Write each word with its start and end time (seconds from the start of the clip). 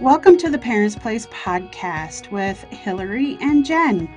Welcome 0.00 0.38
to 0.38 0.48
the 0.48 0.56
Parents 0.56 0.96
Place 0.96 1.26
podcast 1.26 2.30
with 2.30 2.58
Hilary 2.70 3.36
and 3.42 3.62
Jen. 3.62 4.08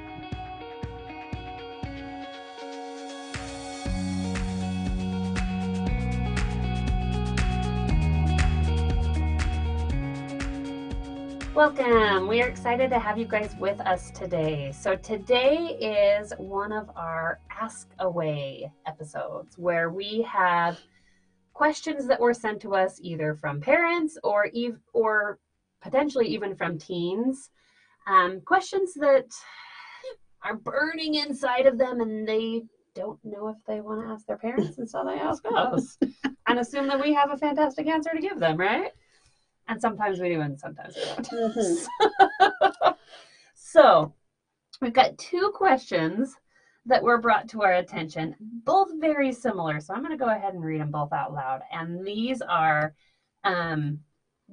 Welcome. 11.54 12.30
We 12.30 12.42
are 12.42 12.48
excited 12.48 12.90
to 12.90 12.98
have 12.98 13.18
you 13.18 13.26
guys 13.26 13.54
with 13.60 13.82
us 13.82 14.10
today. 14.12 14.72
So, 14.72 14.96
today 14.96 15.78
is 15.82 16.32
one 16.38 16.72
of 16.72 16.90
our 16.96 17.42
Ask 17.52 17.90
Away 18.00 18.72
episodes 18.88 19.58
where 19.58 19.90
we 19.90 20.22
have 20.22 20.80
questions 21.54 22.08
that 22.08 22.22
were 22.22 22.34
sent 22.34 22.62
to 22.62 22.74
us 22.74 23.00
either 23.02 23.36
from 23.36 23.60
parents 23.60 24.18
or 24.24 24.48
ev- 24.56 24.80
or 24.94 25.40
potentially 25.84 26.28
even 26.28 26.56
from 26.56 26.80
teens. 26.80 27.50
Um, 28.08 28.42
questions 28.42 28.94
that 28.96 29.28
are 30.42 30.56
burning 30.56 31.16
inside 31.16 31.68
of 31.68 31.78
them 31.78 32.02
and 32.02 32.28
they 32.28 32.64
don't 32.96 33.20
know 33.24 33.48
if 33.48 33.58
they 33.68 33.82
want 33.82 34.02
to 34.02 34.12
ask 34.12 34.26
their 34.26 34.38
parents, 34.38 34.78
and 34.78 34.90
so 34.90 35.04
they 35.06 35.14
ask 35.20 35.44
us 35.54 35.98
and 36.48 36.60
assume 36.60 36.88
that 36.88 37.02
we 37.02 37.14
have 37.14 37.32
a 37.32 37.38
fantastic 37.38 37.88
answer 37.88 38.12
to 38.14 38.22
give 38.22 38.40
them, 38.40 38.58
right? 38.58 38.92
And 39.68 39.80
sometimes 39.80 40.20
we 40.20 40.30
do, 40.30 40.42
and 40.42 40.60
sometimes 40.60 40.96
we 40.96 41.24
don't. 41.24 41.88
so, 43.56 44.14
we've 44.82 44.94
got 44.94 45.18
two 45.18 45.52
questions 45.56 46.36
that 46.86 47.02
were 47.02 47.18
brought 47.18 47.48
to 47.50 47.64
our 47.64 47.74
attention, 47.76 48.36
both 48.40 48.90
very 49.00 49.32
similar. 49.32 49.80
So, 49.80 49.94
I'm 49.94 50.02
going 50.04 50.12
to 50.12 50.24
go 50.24 50.30
ahead 50.30 50.54
and 50.54 50.64
read 50.64 50.82
them 50.82 50.92
both 50.92 51.14
out 51.14 51.34
loud. 51.34 51.62
And 51.72 52.06
these 52.06 52.42
are 52.42 52.94
um, 53.46 54.00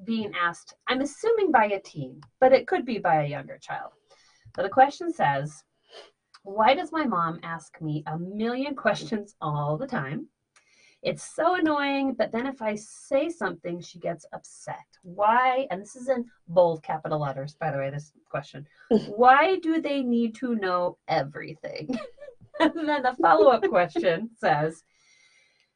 being 0.04 0.32
asked, 0.40 0.74
I'm 0.88 1.00
assuming 1.00 1.50
by 1.50 1.66
a 1.66 1.80
teen, 1.80 2.20
but 2.40 2.52
it 2.52 2.66
could 2.66 2.84
be 2.84 2.98
by 2.98 3.22
a 3.22 3.28
younger 3.28 3.58
child. 3.58 3.92
So, 4.56 4.62
the 4.62 4.68
question 4.68 5.12
says, 5.12 5.62
Why 6.42 6.74
does 6.74 6.92
my 6.92 7.04
mom 7.04 7.40
ask 7.42 7.80
me 7.80 8.02
a 8.06 8.18
million 8.18 8.74
questions 8.86 9.34
all 9.40 9.76
the 9.76 9.86
time? 9.86 10.28
It's 11.02 11.34
so 11.34 11.54
annoying, 11.54 12.14
but 12.18 12.30
then 12.30 12.46
if 12.46 12.60
I 12.60 12.74
say 12.74 13.30
something, 13.30 13.80
she 13.80 13.98
gets 13.98 14.26
upset. 14.34 14.84
Why? 15.02 15.66
And 15.70 15.80
this 15.80 15.96
is 15.96 16.08
in 16.08 16.26
bold 16.46 16.82
capital 16.82 17.20
letters, 17.20 17.54
by 17.58 17.70
the 17.70 17.78
way, 17.78 17.88
this 17.88 18.12
question. 18.28 18.66
Why 19.06 19.56
do 19.62 19.80
they 19.80 20.02
need 20.02 20.34
to 20.36 20.56
know 20.56 20.98
everything? 21.08 21.88
and 22.60 22.86
then 22.86 23.02
the 23.02 23.16
follow 23.20 23.50
up 23.50 23.66
question 23.68 24.28
says, 24.36 24.82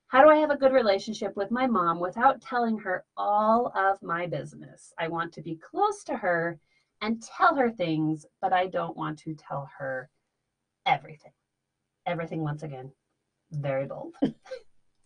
How 0.09 0.23
do 0.23 0.29
I 0.29 0.37
have 0.37 0.51
a 0.51 0.57
good 0.57 0.73
relationship 0.73 1.35
with 1.35 1.51
my 1.51 1.67
mom 1.67 1.99
without 1.99 2.41
telling 2.41 2.79
her 2.79 3.03
all 3.17 3.73
of 3.75 4.01
my 4.03 4.27
business? 4.27 4.93
I 4.99 5.09
want 5.09 5.33
to 5.33 5.41
be 5.41 5.57
close 5.57 6.05
to 6.05 6.17
her 6.17 6.59
and 7.01 7.23
tell 7.23 7.55
her 7.57 7.71
things, 7.71 8.25
but 8.41 8.53
I 8.53 8.67
don't 8.67 8.97
want 8.97 9.19
to 9.19 9.35
tell 9.35 9.69
her 9.79 10.09
everything. 10.87 11.33
Everything, 12.07 12.43
once 12.43 12.63
again, 12.63 12.91
very 13.51 13.87
bold. 13.87 14.15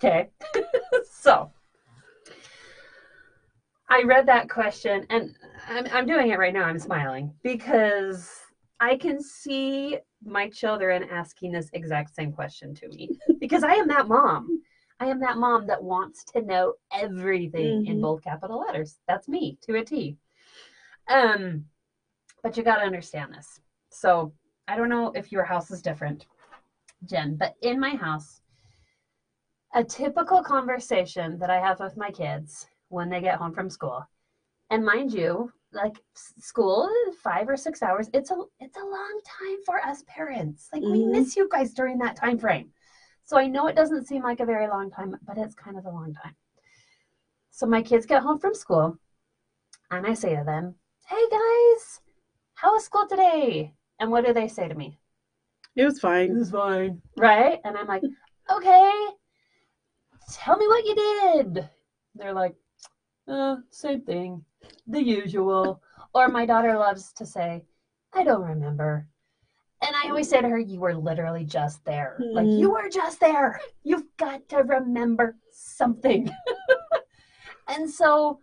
Okay. 0.00 0.28
so 1.10 1.50
I 3.88 4.02
read 4.02 4.26
that 4.26 4.48
question 4.48 5.04
and 5.10 5.34
I'm, 5.66 5.88
I'm 5.90 6.06
doing 6.06 6.28
it 6.28 6.38
right 6.38 6.52
now. 6.52 6.66
I'm 6.66 6.78
smiling 6.78 7.32
because 7.42 8.30
I 8.78 8.94
can 8.94 9.20
see 9.20 9.98
my 10.24 10.46
children 10.46 11.02
asking 11.10 11.50
this 11.50 11.68
exact 11.72 12.14
same 12.14 12.30
question 12.30 12.74
to 12.74 12.88
me 12.88 13.08
because 13.40 13.64
I 13.64 13.72
am 13.72 13.88
that 13.88 14.06
mom. 14.06 14.60
I 15.00 15.06
am 15.06 15.20
that 15.20 15.36
mom 15.36 15.66
that 15.66 15.82
wants 15.82 16.24
to 16.32 16.40
know 16.40 16.74
everything 16.92 17.86
in 17.86 17.98
Mhm. 17.98 18.00
bold 18.00 18.22
capital 18.22 18.58
letters. 18.60 18.98
That's 19.06 19.28
me 19.28 19.56
to 19.62 19.76
a 19.76 19.84
T. 19.84 20.16
Um, 21.08 21.66
but 22.42 22.56
you 22.56 22.62
got 22.62 22.76
to 22.76 22.82
understand 22.84 23.32
this. 23.32 23.60
So 23.90 24.32
I 24.66 24.76
don't 24.76 24.88
know 24.88 25.12
if 25.14 25.32
your 25.32 25.44
house 25.44 25.70
is 25.70 25.82
different, 25.82 26.26
Jen, 27.04 27.36
but 27.36 27.54
in 27.62 27.78
my 27.80 27.94
house, 27.94 28.40
a 29.74 29.84
typical 29.84 30.42
conversation 30.42 31.38
that 31.38 31.50
I 31.50 31.60
have 31.60 31.78
with 31.80 31.96
my 31.96 32.10
kids 32.10 32.66
when 32.88 33.08
they 33.08 33.20
get 33.20 33.36
home 33.36 33.52
from 33.52 33.70
school, 33.70 34.06
and 34.70 34.84
mind 34.84 35.12
you, 35.12 35.52
like 35.72 36.02
school, 36.14 36.90
five 37.22 37.48
or 37.48 37.56
six 37.56 37.82
hours, 37.82 38.08
it's 38.12 38.30
a 38.30 38.36
it's 38.60 38.76
a 38.76 38.84
long 38.84 39.20
time 39.24 39.62
for 39.64 39.78
us 39.80 40.02
parents. 40.06 40.68
Like 40.72 40.82
we 40.82 41.04
Mhm. 41.04 41.12
miss 41.12 41.36
you 41.36 41.48
guys 41.50 41.72
during 41.74 41.98
that 41.98 42.16
time 42.16 42.38
frame. 42.38 42.72
So 43.28 43.36
I 43.36 43.46
know 43.46 43.66
it 43.66 43.76
doesn't 43.76 44.06
seem 44.06 44.22
like 44.22 44.40
a 44.40 44.46
very 44.46 44.68
long 44.68 44.90
time, 44.90 45.14
but 45.26 45.36
it's 45.36 45.54
kind 45.54 45.76
of 45.76 45.84
a 45.84 45.90
long 45.90 46.14
time. 46.14 46.34
So 47.50 47.66
my 47.66 47.82
kids 47.82 48.06
get 48.06 48.22
home 48.22 48.38
from 48.38 48.54
school, 48.54 48.96
and 49.90 50.06
I 50.06 50.14
say 50.14 50.34
to 50.34 50.44
them, 50.44 50.76
"Hey 51.06 51.28
guys, 51.30 52.00
how 52.54 52.72
was 52.72 52.86
school 52.86 53.06
today?" 53.06 53.74
And 54.00 54.10
what 54.10 54.24
do 54.24 54.32
they 54.32 54.48
say 54.48 54.66
to 54.66 54.74
me? 54.74 54.98
It 55.76 55.84
was 55.84 56.00
fine. 56.00 56.30
It 56.30 56.38
was 56.38 56.52
fine. 56.52 57.02
Right? 57.18 57.60
And 57.64 57.76
I'm 57.76 57.86
like, 57.86 58.02
okay, 58.50 58.92
tell 60.32 60.56
me 60.56 60.66
what 60.66 60.86
you 60.86 60.94
did. 60.94 61.68
They're 62.14 62.32
like, 62.32 62.56
uh, 63.28 63.56
same 63.68 64.00
thing, 64.00 64.42
the 64.86 65.02
usual. 65.02 65.82
Or 66.14 66.28
my 66.28 66.46
daughter 66.46 66.78
loves 66.78 67.12
to 67.12 67.26
say, 67.26 67.62
I 68.14 68.24
don't 68.24 68.48
remember. 68.54 69.06
And 69.80 69.94
I 69.94 70.08
always 70.08 70.28
say 70.28 70.40
to 70.40 70.48
her, 70.48 70.58
you 70.58 70.80
were 70.80 70.94
literally 70.94 71.44
just 71.44 71.84
there. 71.84 72.16
Like, 72.32 72.48
Mhm. 72.48 72.58
you 72.58 72.70
were 72.70 72.88
just 72.88 73.20
there. 73.20 73.60
You've 73.84 74.16
got 74.16 74.48
to 74.48 74.58
remember 74.64 75.36
something. 75.50 76.30
and 77.68 77.88
so 77.88 78.40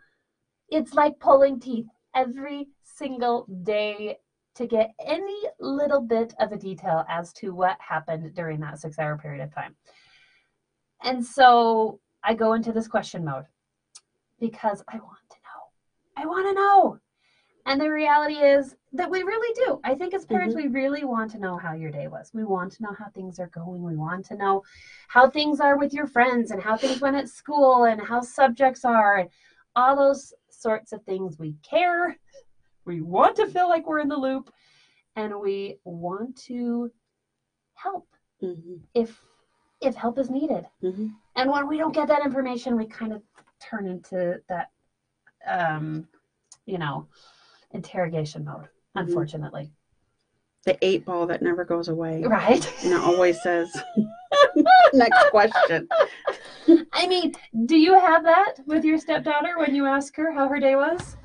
it's 0.69 0.93
like 0.93 1.19
pulling 1.19 1.59
teeth 1.59 1.87
every 2.13 2.69
single 2.83 3.45
day 3.63 4.17
to 4.55 4.65
get 4.65 4.93
any 4.99 5.43
little 5.59 5.99
bit 5.99 6.33
of 6.39 6.53
a 6.53 6.57
detail 6.57 7.03
as 7.09 7.33
to 7.33 7.53
what 7.53 7.79
happened 7.81 8.33
during 8.33 8.61
that 8.61 8.79
six 8.79 8.97
hour 8.97 9.17
period 9.17 9.43
of 9.43 9.53
time. 9.53 9.75
And 11.03 11.23
so 11.23 11.99
I 12.23 12.33
go 12.33 12.53
into 12.53 12.71
this 12.71 12.87
question 12.87 13.25
mode 13.25 13.45
because 14.39 14.81
I 14.87 14.95
want 14.97 15.19
to 15.29 15.37
know. 15.43 16.23
I 16.23 16.25
want 16.25 16.47
to 16.47 16.53
know. 16.53 16.99
And 17.65 17.81
the 17.81 17.91
reality 17.91 18.35
is 18.35 18.75
that 18.97 19.09
we 19.09 19.23
really 19.23 19.53
do. 19.65 19.79
I 19.83 19.95
think 19.95 20.13
as 20.13 20.25
parents, 20.25 20.55
we 20.55 20.67
really 20.67 21.03
want 21.03 21.31
to 21.31 21.37
know 21.37 21.57
how 21.57 21.73
your 21.73 21.91
day 21.91 22.07
was. 22.07 22.31
We 22.33 22.43
want 22.43 22.71
to 22.73 22.83
know 22.83 22.93
how 22.97 23.07
things 23.09 23.39
are 23.39 23.47
going. 23.47 23.83
We 23.83 23.95
want 23.95 24.25
to 24.27 24.35
know 24.35 24.63
how 25.07 25.27
things 25.29 25.59
are 25.59 25.77
with 25.77 25.93
your 25.93 26.07
friends 26.07 26.51
and 26.51 26.61
how 26.61 26.75
things 26.77 27.01
went 27.01 27.15
at 27.15 27.27
school 27.29 27.83
and 27.83 28.01
how 28.01 28.21
subjects 28.21 28.85
are 28.85 29.17
and 29.17 29.29
all 29.75 29.95
those 29.95 30.33
sorts 30.49 30.91
of 30.93 31.03
things. 31.03 31.37
We 31.37 31.55
care. 31.61 32.15
We 32.85 33.01
want 33.01 33.35
to 33.37 33.47
feel 33.47 33.67
like 33.67 33.85
we're 33.87 33.99
in 33.99 34.07
the 34.07 34.15
loop 34.17 34.51
and 35.15 35.39
we 35.39 35.77
want 35.83 36.35
to 36.47 36.91
help 37.73 38.07
Mhm. 38.41 38.81
if 38.93 39.21
if 39.81 39.93
help 39.93 40.17
is 40.17 40.29
needed. 40.29 40.65
Mhm. 40.81 41.13
And 41.35 41.51
when 41.51 41.67
we 41.67 41.77
don't 41.77 41.93
get 41.93 42.07
that 42.07 42.21
information, 42.23 42.77
we 42.77 42.87
kind 42.87 43.11
of 43.11 43.21
turn 43.59 43.87
into 43.87 44.41
that 44.47 44.69
um, 45.45 46.07
you 46.65 46.77
know, 46.79 47.07
interrogation 47.71 48.43
mode, 48.45 48.67
Mm-hmm. 48.95 49.07
unfortunately. 49.07 49.71
The 50.65 50.77
eight 50.83 51.05
ball 51.05 51.27
that 51.27 51.43
never 51.43 51.63
goes 51.63 51.89
away. 51.89 52.23
Right? 52.23 52.83
And 52.83 52.93
it 52.93 52.99
always 52.99 53.41
says, 53.43 53.75
next 54.93 55.29
question. 55.29 55.87
I 56.91 57.07
mean, 57.07 57.33
do 57.65 57.77
you 57.77 57.99
have 57.99 58.23
that 58.23 58.55
with 58.65 58.83
your 58.83 58.97
stepdaughter 58.97 59.59
when 59.59 59.75
you 59.75 59.85
ask 59.85 60.15
her 60.15 60.31
how 60.31 60.47
her 60.47 60.59
day 60.59 60.75
was? 60.75 61.17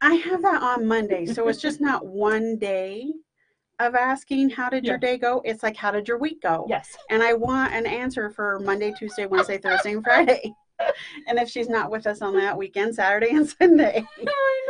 I 0.00 0.14
have 0.14 0.42
that 0.42 0.62
on 0.62 0.86
Monday. 0.86 1.26
So 1.26 1.46
it's 1.48 1.60
just 1.60 1.80
not 1.80 2.06
one 2.06 2.56
day 2.56 3.12
of 3.78 3.94
asking, 3.94 4.50
how 4.50 4.68
did 4.68 4.84
your 4.84 4.98
day 4.98 5.16
go? 5.16 5.42
It's 5.44 5.62
like, 5.62 5.76
how 5.76 5.92
did 5.92 6.08
your 6.08 6.18
week 6.18 6.42
go? 6.42 6.66
Yes. 6.68 6.96
And 7.10 7.22
I 7.22 7.34
want 7.34 7.72
an 7.72 7.86
answer 7.86 8.30
for 8.30 8.58
Monday, 8.58 8.92
Tuesday, 8.98 9.26
Wednesday, 9.26 9.58
Thursday, 9.58 9.92
and 9.92 10.02
Friday. 10.02 10.52
And 11.26 11.38
if 11.38 11.48
she's 11.48 11.68
not 11.68 11.90
with 11.90 12.06
us 12.06 12.22
on 12.22 12.34
that 12.34 12.56
weekend, 12.56 12.94
Saturday 12.94 13.30
and 13.30 13.48
Sunday. 13.48 14.04
I 14.26 14.66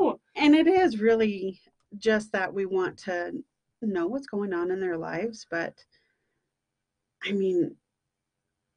know. 0.00 0.20
And 0.36 0.54
it 0.54 0.66
is 0.66 1.00
really 1.00 1.60
just 1.98 2.32
that 2.32 2.52
we 2.52 2.66
want 2.66 2.98
to 2.98 3.32
know 3.82 4.06
what's 4.06 4.26
going 4.26 4.52
on 4.52 4.70
in 4.70 4.80
their 4.80 4.96
lives. 4.98 5.46
But 5.50 5.74
I 7.24 7.32
mean, 7.32 7.76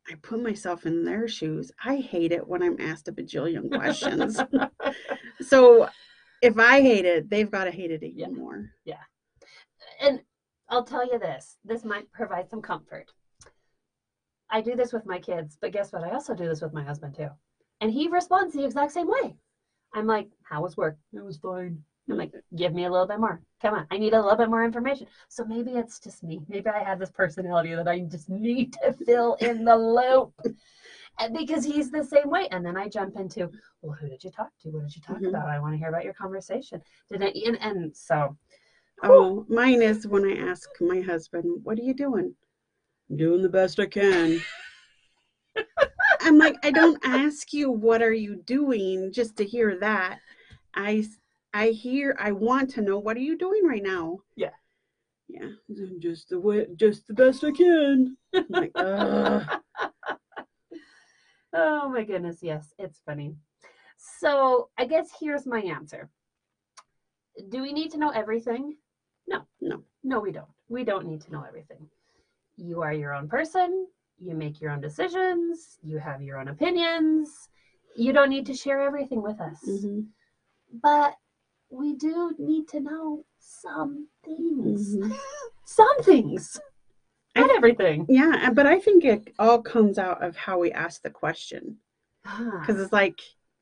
I 0.10 0.16
put 0.16 0.42
myself 0.44 0.86
in 0.86 1.06
their 1.06 1.28
shoes. 1.28 1.72
I 1.84 1.98
hate 1.98 2.32
it 2.32 2.46
when 2.48 2.62
I'm 2.62 2.80
asked 2.80 3.08
a 3.08 3.14
bajillion 3.14 3.72
questions. 3.78 4.40
so 5.42 5.90
if 6.42 6.58
I 6.60 6.82
hate 6.82 7.06
it, 7.06 7.30
they've 7.30 7.50
got 7.50 7.66
to 7.66 7.72
hate 7.72 7.92
it 7.92 8.04
even 8.04 8.20
Yeah. 8.20 8.28
more. 8.28 8.70
Yeah. 8.84 9.04
And 10.02 10.22
I'll 10.70 10.84
tell 10.84 11.06
you 11.06 11.20
this 11.20 11.58
this 11.64 11.86
might 11.86 12.12
provide 12.12 12.50
some 12.50 12.62
comfort. 12.62 13.12
I 14.50 14.62
do 14.62 14.76
this 14.76 14.94
with 14.94 15.06
my 15.06 15.20
kids, 15.20 15.58
but 15.60 15.72
guess 15.72 15.92
what? 15.92 16.04
I 16.04 16.12
also 16.12 16.36
do 16.36 16.48
this 16.48 16.62
with 16.62 16.74
my 16.74 16.84
husband 16.84 17.16
too. 17.16 17.30
And 17.82 17.92
he 17.92 18.08
responds 18.08 18.54
the 18.54 18.66
exact 18.66 18.92
same 18.92 19.08
way. 19.08 19.36
I'm 19.94 20.06
like, 20.08 20.30
How 20.44 20.62
was 20.62 20.76
work? 20.78 20.98
It 21.14 21.24
was 21.24 21.38
fine. 21.38 21.84
I'm 22.10 22.18
like, 22.18 22.34
give 22.56 22.74
me 22.74 22.86
a 22.86 22.92
little 22.92 23.08
bit 23.08 23.20
more. 23.20 23.42
Come 23.62 23.76
on, 23.76 23.88
I 23.90 23.98
need 23.98 24.14
a 24.14 24.22
little 24.22 24.36
bit 24.38 24.50
more 24.50 24.64
information. 24.66 25.08
So 25.30 25.46
maybe 25.46 25.72
it's 25.72 26.00
just 26.00 26.22
me. 26.24 26.42
Maybe 26.50 26.70
I 26.70 26.84
have 26.84 27.00
this 27.00 27.12
personality 27.12 27.74
that 27.76 27.88
I 27.88 28.00
just 28.00 28.30
need 28.30 28.74
to 28.84 28.94
fill 29.06 29.36
in 29.36 29.64
the 29.64 29.76
loop. 29.76 30.34
And 31.20 31.34
because 31.34 31.64
he's 31.64 31.92
the 31.92 32.04
same 32.04 32.30
way. 32.30 32.48
And 32.52 32.66
then 32.66 32.76
I 32.76 32.90
jump 32.90 33.16
into, 33.18 33.50
well, 33.82 33.96
who 33.96 34.10
did 34.10 34.24
you 34.24 34.32
talk 34.32 34.50
to? 34.64 34.70
What 34.70 34.84
did 34.84 34.96
you 34.96 35.02
talk 35.02 35.20
Mhm. 35.20 35.30
about? 35.30 35.48
I 35.48 35.60
want 35.60 35.74
to 35.74 35.78
hear 35.78 35.90
about 35.90 36.04
your 36.04 36.14
conversation. 36.14 36.82
Did 37.10 37.24
I? 37.24 37.28
And, 37.46 37.62
and 37.62 37.96
so, 37.96 38.38
Oh, 39.02 39.46
mine 39.50 39.82
is 39.82 40.08
when 40.08 40.24
I 40.24 40.36
ask 40.36 40.70
my 40.80 41.02
husband, 41.02 41.64
"What 41.64 41.78
are 41.78 41.84
you 41.84 41.94
doing?" 41.94 42.36
I'm 43.10 43.18
doing 43.18 43.42
the 43.42 43.50
best 43.50 43.80
I 43.80 43.86
can. 43.86 44.40
I'm 46.22 46.38
like, 46.38 46.56
I 46.64 46.72
don't 46.72 47.00
ask 47.04 47.54
you 47.54 47.70
what 47.70 48.02
are 48.02 48.14
you 48.14 48.36
doing 48.36 49.12
just 49.12 49.36
to 49.38 49.46
hear 49.46 49.78
that. 49.80 50.20
I 50.74 51.06
I 51.54 51.68
hear 51.68 52.16
I 52.20 52.32
want 52.32 52.72
to 52.72 52.82
know 52.82 52.98
what 52.98 53.16
are 53.16 53.22
you 53.22 53.38
doing 53.38 53.66
right 53.66 53.84
now. 53.84 54.20
Yeah. 54.36 54.50
Yeah, 55.28 55.50
just 56.00 56.30
the 56.30 56.40
way, 56.40 56.68
just 56.76 57.08
the 57.08 57.14
best 57.14 57.44
I 57.44 57.52
can. 57.52 58.18
Like, 58.50 58.72
oh 58.76 59.50
my 61.90 62.04
goodness, 62.04 62.40
yes, 62.42 62.74
it's 62.78 63.02
funny. 63.06 63.36
So 63.98 64.70
I 64.78 64.86
guess 64.86 65.10
here's 65.20 65.48
my 65.48 65.60
answer. 65.62 66.10
Do 67.50 67.62
we 67.62 67.74
need 67.74 67.92
to 67.92 67.98
know 67.98 68.10
everything? 68.10 68.76
No. 69.28 69.46
No. 69.62 69.84
No, 70.04 70.20
we 70.20 70.32
don't. 70.32 70.50
We 70.70 70.84
don't 70.84 71.08
need 71.08 71.22
to 71.22 71.32
know 71.32 71.44
everything. 71.48 71.88
You 72.58 72.82
are 72.82 72.94
your 72.94 73.14
own 73.16 73.28
person. 73.28 73.88
You 74.20 74.36
make 74.36 74.62
your 74.62 74.72
own 74.72 74.82
decisions. 74.82 75.80
You 75.82 75.98
have 75.98 76.22
your 76.22 76.38
own 76.38 76.50
opinions. 76.50 77.50
You 77.96 78.14
don't 78.14 78.30
need 78.30 78.46
to 78.48 78.54
share 78.54 78.82
everything 78.82 79.22
with 79.24 79.40
us. 79.40 79.60
Mhm, 79.68 80.08
But 80.82 81.16
we 81.74 81.96
do 81.96 82.34
need 82.38 82.68
to 82.70 82.80
know 82.80 83.26
some 83.40 84.08
things. 84.24 84.96
mhm. 84.96 85.18
Some 85.66 86.04
things. 86.04 86.60
Not 87.36 87.50
everything. 87.50 88.06
Yeah, 88.10 88.50
but 88.54 88.68
I 88.68 88.80
think 88.80 89.06
it 89.06 89.34
all 89.40 89.62
comes 89.62 89.98
out 89.98 90.22
of 90.22 90.36
how 90.36 90.60
we 90.60 90.72
ask 90.74 91.02
the 91.02 91.10
question. 91.10 91.78
Ah, 92.26 92.60
Because 92.60 92.80
it's 92.82 92.92
like, 92.94 93.20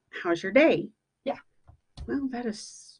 how's 0.10 0.42
your 0.44 0.52
day? 0.52 0.90
Yeah. 1.24 1.38
Well, 2.08 2.28
that 2.32 2.46
is 2.48 3.00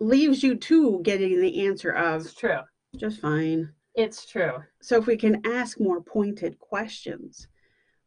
leaves 0.00 0.42
you 0.42 0.56
to 0.56 1.00
getting 1.02 1.40
the 1.40 1.66
answer 1.66 1.90
of 1.90 2.22
it's 2.24 2.34
true. 2.34 2.60
just 2.96 3.20
fine. 3.20 3.72
It's 3.94 4.24
true. 4.26 4.64
So 4.80 4.96
if 4.96 5.06
we 5.06 5.16
can 5.16 5.44
ask 5.46 5.78
more 5.78 6.00
pointed 6.00 6.58
questions, 6.58 7.46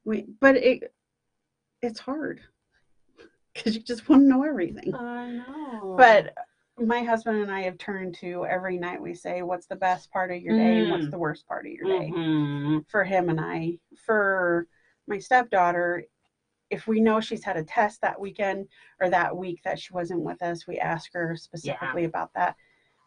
we 0.03 0.25
but 0.39 0.57
it 0.57 0.93
it's 1.81 1.99
hard 1.99 2.41
because 3.53 3.75
you 3.75 3.81
just 3.81 4.07
want 4.09 4.23
to 4.23 4.27
know 4.27 4.43
everything. 4.43 4.93
I 4.95 5.29
know. 5.29 5.95
But 5.97 6.33
my 6.79 7.03
husband 7.03 7.41
and 7.41 7.51
I 7.51 7.61
have 7.61 7.77
turned 7.77 8.15
to 8.15 8.45
every 8.45 8.77
night 8.77 9.01
we 9.01 9.13
say, 9.13 9.41
"What's 9.41 9.67
the 9.67 9.75
best 9.75 10.11
part 10.11 10.31
of 10.31 10.41
your 10.41 10.55
day 10.55 10.79
and 10.79 10.89
what's 10.89 11.05
Mm. 11.05 11.11
the 11.11 11.19
worst 11.19 11.47
part 11.47 11.65
of 11.65 11.71
your 11.71 11.87
day?" 11.87 12.11
Mhm. 12.11 12.87
for 12.89 13.03
him 13.03 13.29
and 13.29 13.39
I. 13.39 13.77
For 14.05 14.67
my 15.07 15.19
stepdaughter, 15.19 16.05
if 16.69 16.87
we 16.87 17.01
know 17.01 17.19
she's 17.19 17.43
had 17.43 17.57
a 17.57 17.63
test 17.63 18.01
that 18.01 18.19
weekend 18.19 18.67
or 19.01 19.09
that 19.09 19.35
week 19.35 19.61
that 19.63 19.79
she 19.79 19.93
wasn't 19.93 20.21
with 20.21 20.41
us, 20.41 20.65
we 20.65 20.79
ask 20.79 21.11
her 21.13 21.35
specifically 21.35 22.05
about 22.05 22.33
that. 22.33 22.55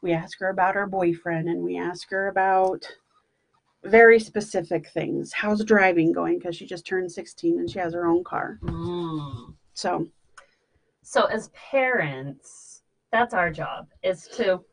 We 0.02 0.12
ask 0.12 0.38
her 0.40 0.50
about 0.50 0.74
her 0.74 0.86
boyfriend 0.86 1.48
and 1.48 1.64
we 1.64 1.78
ask 1.78 2.10
her 2.10 2.28
about 2.28 2.86
very 3.82 4.20
specific 4.20 4.88
things. 4.88 5.32
How's 5.32 5.64
driving 5.64 6.12
going? 6.12 6.38
Because 6.38 6.56
she 6.56 6.66
just 6.66 6.86
turned 6.86 7.10
16 7.10 7.58
and 7.58 7.70
she 7.70 7.78
has 7.78 7.94
her 7.94 8.06
own 8.06 8.22
car. 8.22 8.58
Mm. 8.62 9.54
So, 9.72 10.08
So 11.04 11.26
as 11.26 11.48
parents, 11.50 12.82
that's 13.12 13.34
our 13.34 13.50
job 13.50 13.88
is 14.02 14.26
to 14.28 14.64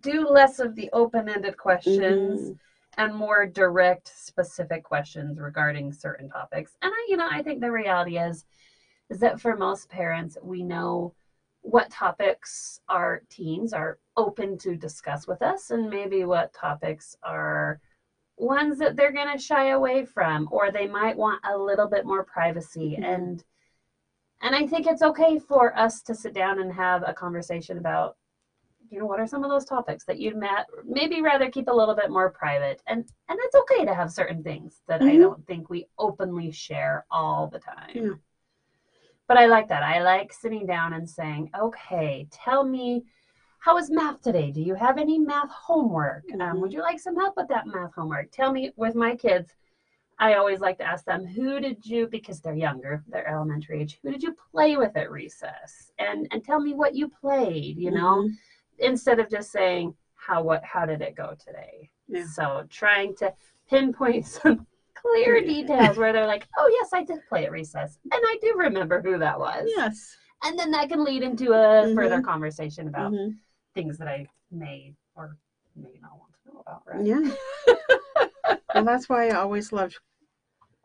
do 0.00 0.28
less 0.28 0.60
of 0.60 0.74
the 0.74 0.90
open-ended 0.92 1.56
questions 1.56 2.50
mhm, 2.50 2.58
and 2.98 3.14
more 3.14 3.46
direct 3.46 4.08
specific 4.08 4.84
questions 4.84 5.38
regarding 5.38 5.92
certain 5.92 6.28
topics. 6.28 6.76
And 6.82 6.92
I 6.92 7.06
you 7.08 7.16
know, 7.16 7.28
I 7.30 7.42
think 7.42 7.60
the 7.60 7.72
reality 7.72 8.18
is 8.18 8.44
is 9.10 9.18
that 9.20 9.40
for 9.40 9.56
most 9.56 9.88
parents, 9.88 10.36
we 10.42 10.62
know 10.62 11.14
what 11.62 11.90
topics 11.90 12.80
our 12.88 13.22
teens 13.30 13.72
are 13.72 13.98
open 14.16 14.56
to 14.58 14.76
discuss 14.76 15.26
with 15.26 15.42
us 15.42 15.70
and 15.70 15.90
maybe 15.90 16.24
what 16.24 16.52
topics 16.52 17.16
are 17.22 17.80
ones 18.36 18.78
that 18.78 18.96
they're 18.96 19.12
going 19.12 19.32
to 19.32 19.42
shy 19.42 19.70
away 19.70 20.04
from 20.04 20.48
or 20.50 20.70
they 20.70 20.86
might 20.86 21.16
want 21.16 21.40
a 21.44 21.56
little 21.58 21.88
bit 21.88 22.06
more 22.06 22.24
privacy 22.24 22.96
Mhm. 22.98 23.04
and 23.04 23.44
and 24.42 24.54
I 24.54 24.66
think 24.66 24.86
it's 24.86 25.02
okay 25.02 25.38
for 25.38 25.76
us 25.78 26.02
to 26.02 26.14
sit 26.14 26.34
down 26.34 26.60
and 26.60 26.72
have 26.72 27.02
a 27.06 27.12
conversation 27.14 27.78
about 27.78 28.16
you 28.88 28.98
know 28.98 29.06
what 29.06 29.20
are 29.20 29.26
some 29.26 29.44
of 29.44 29.50
those 29.50 29.64
topics 29.64 30.04
that 30.06 30.18
you'd 30.18 30.36
ma- 30.36 30.64
maybe 30.84 31.22
rather 31.22 31.50
keep 31.50 31.68
a 31.68 31.72
little 31.74 31.94
bit 31.94 32.10
more 32.10 32.30
private 32.30 32.82
and 32.88 33.04
and 33.28 33.38
it's 33.42 33.54
okay 33.54 33.84
to 33.84 33.94
have 33.94 34.10
certain 34.10 34.42
things 34.42 34.82
that 34.88 35.02
I 35.02 35.14
Mhm. 35.14 35.20
don't 35.20 35.46
think 35.46 35.70
we 35.70 35.86
openly 35.98 36.50
share 36.50 37.06
all 37.10 37.46
the 37.48 37.60
time. 37.60 37.90
Yeah. 37.94 38.14
But 39.28 39.36
I 39.36 39.46
like 39.46 39.68
that. 39.68 39.84
I 39.84 40.02
like 40.02 40.32
sitting 40.32 40.66
down 40.66 40.92
and 40.92 41.08
saying, 41.08 41.50
"Okay, 41.56 42.26
tell 42.32 42.64
me 42.64 43.04
how 43.58 43.74
was 43.74 43.90
math 43.90 44.22
today? 44.22 44.50
Do 44.50 44.60
you 44.60 44.74
have 44.74 44.98
any 44.98 45.18
math 45.18 45.50
homework? 45.50 46.24
Um, 46.32 46.38
Mhm. 46.40 46.60
would 46.60 46.72
you 46.72 46.80
like 46.80 46.98
some 46.98 47.14
help 47.16 47.36
with 47.36 47.48
that 47.48 47.66
math 47.66 47.94
homework? 47.94 48.30
Tell 48.32 48.50
me 48.52 48.72
with 48.76 48.94
my 48.94 49.14
kids. 49.14 49.54
I 50.20 50.34
always 50.34 50.60
like 50.60 50.76
to 50.78 50.84
ask 50.84 51.04
them, 51.06 51.24
who 51.24 51.60
did 51.60 51.84
you, 51.84 52.06
because 52.06 52.40
they're 52.40 52.54
younger, 52.54 53.02
they're 53.08 53.26
elementary 53.26 53.80
age, 53.80 53.98
who 54.02 54.10
did 54.10 54.22
you 54.22 54.36
play 54.52 54.76
with 54.76 54.94
at 54.96 55.10
recess? 55.10 55.90
And 55.98 56.28
and 56.30 56.44
tell 56.44 56.60
me 56.60 56.74
what 56.74 56.94
you 56.94 57.08
played, 57.08 57.78
you 57.78 57.90
know, 57.90 58.24
mhm, 58.28 58.34
instead 58.78 59.18
of 59.18 59.30
just 59.30 59.50
saying, 59.50 59.94
how 60.14 60.42
what 60.42 60.62
how 60.62 60.84
did 60.84 61.00
it 61.00 61.16
go 61.16 61.34
today? 61.44 61.88
Yeah. 62.06 62.26
So 62.26 62.64
trying 62.68 63.16
to 63.16 63.32
pinpoint 63.68 64.26
some 64.38 64.66
clear 64.94 65.40
details 65.40 65.96
where 65.96 66.12
they're 66.12 66.26
like, 66.26 66.46
oh 66.58 66.68
yes, 66.80 66.90
I 66.92 67.02
did 67.02 67.26
play 67.26 67.46
at 67.46 67.50
recess. 67.50 67.98
And 68.12 68.20
I 68.22 68.36
do 68.42 68.54
remember 68.58 69.00
who 69.00 69.18
that 69.18 69.38
was. 69.40 69.70
Yes. 69.74 70.16
And 70.42 70.58
then 70.58 70.70
that 70.72 70.90
can 70.90 71.02
lead 71.02 71.22
into 71.22 71.52
a 71.52 71.94
further 71.94 72.20
Mhm. 72.20 72.24
conversation 72.24 72.88
about 72.88 73.12
mhm, 73.12 73.36
things 73.74 73.96
that 73.98 74.08
I 74.08 74.26
may 74.50 74.94
or 75.14 75.36
may 75.74 75.98
not 76.02 76.18
want 76.18 76.32
to 76.34 76.52
know 76.52 76.60
about, 76.66 76.82
right? 76.86 77.06
Yeah. 77.06 77.34
well, 78.74 78.84
that's 78.84 79.08
why 79.08 79.28
I 79.28 79.36
always 79.36 79.72
loved 79.72 79.98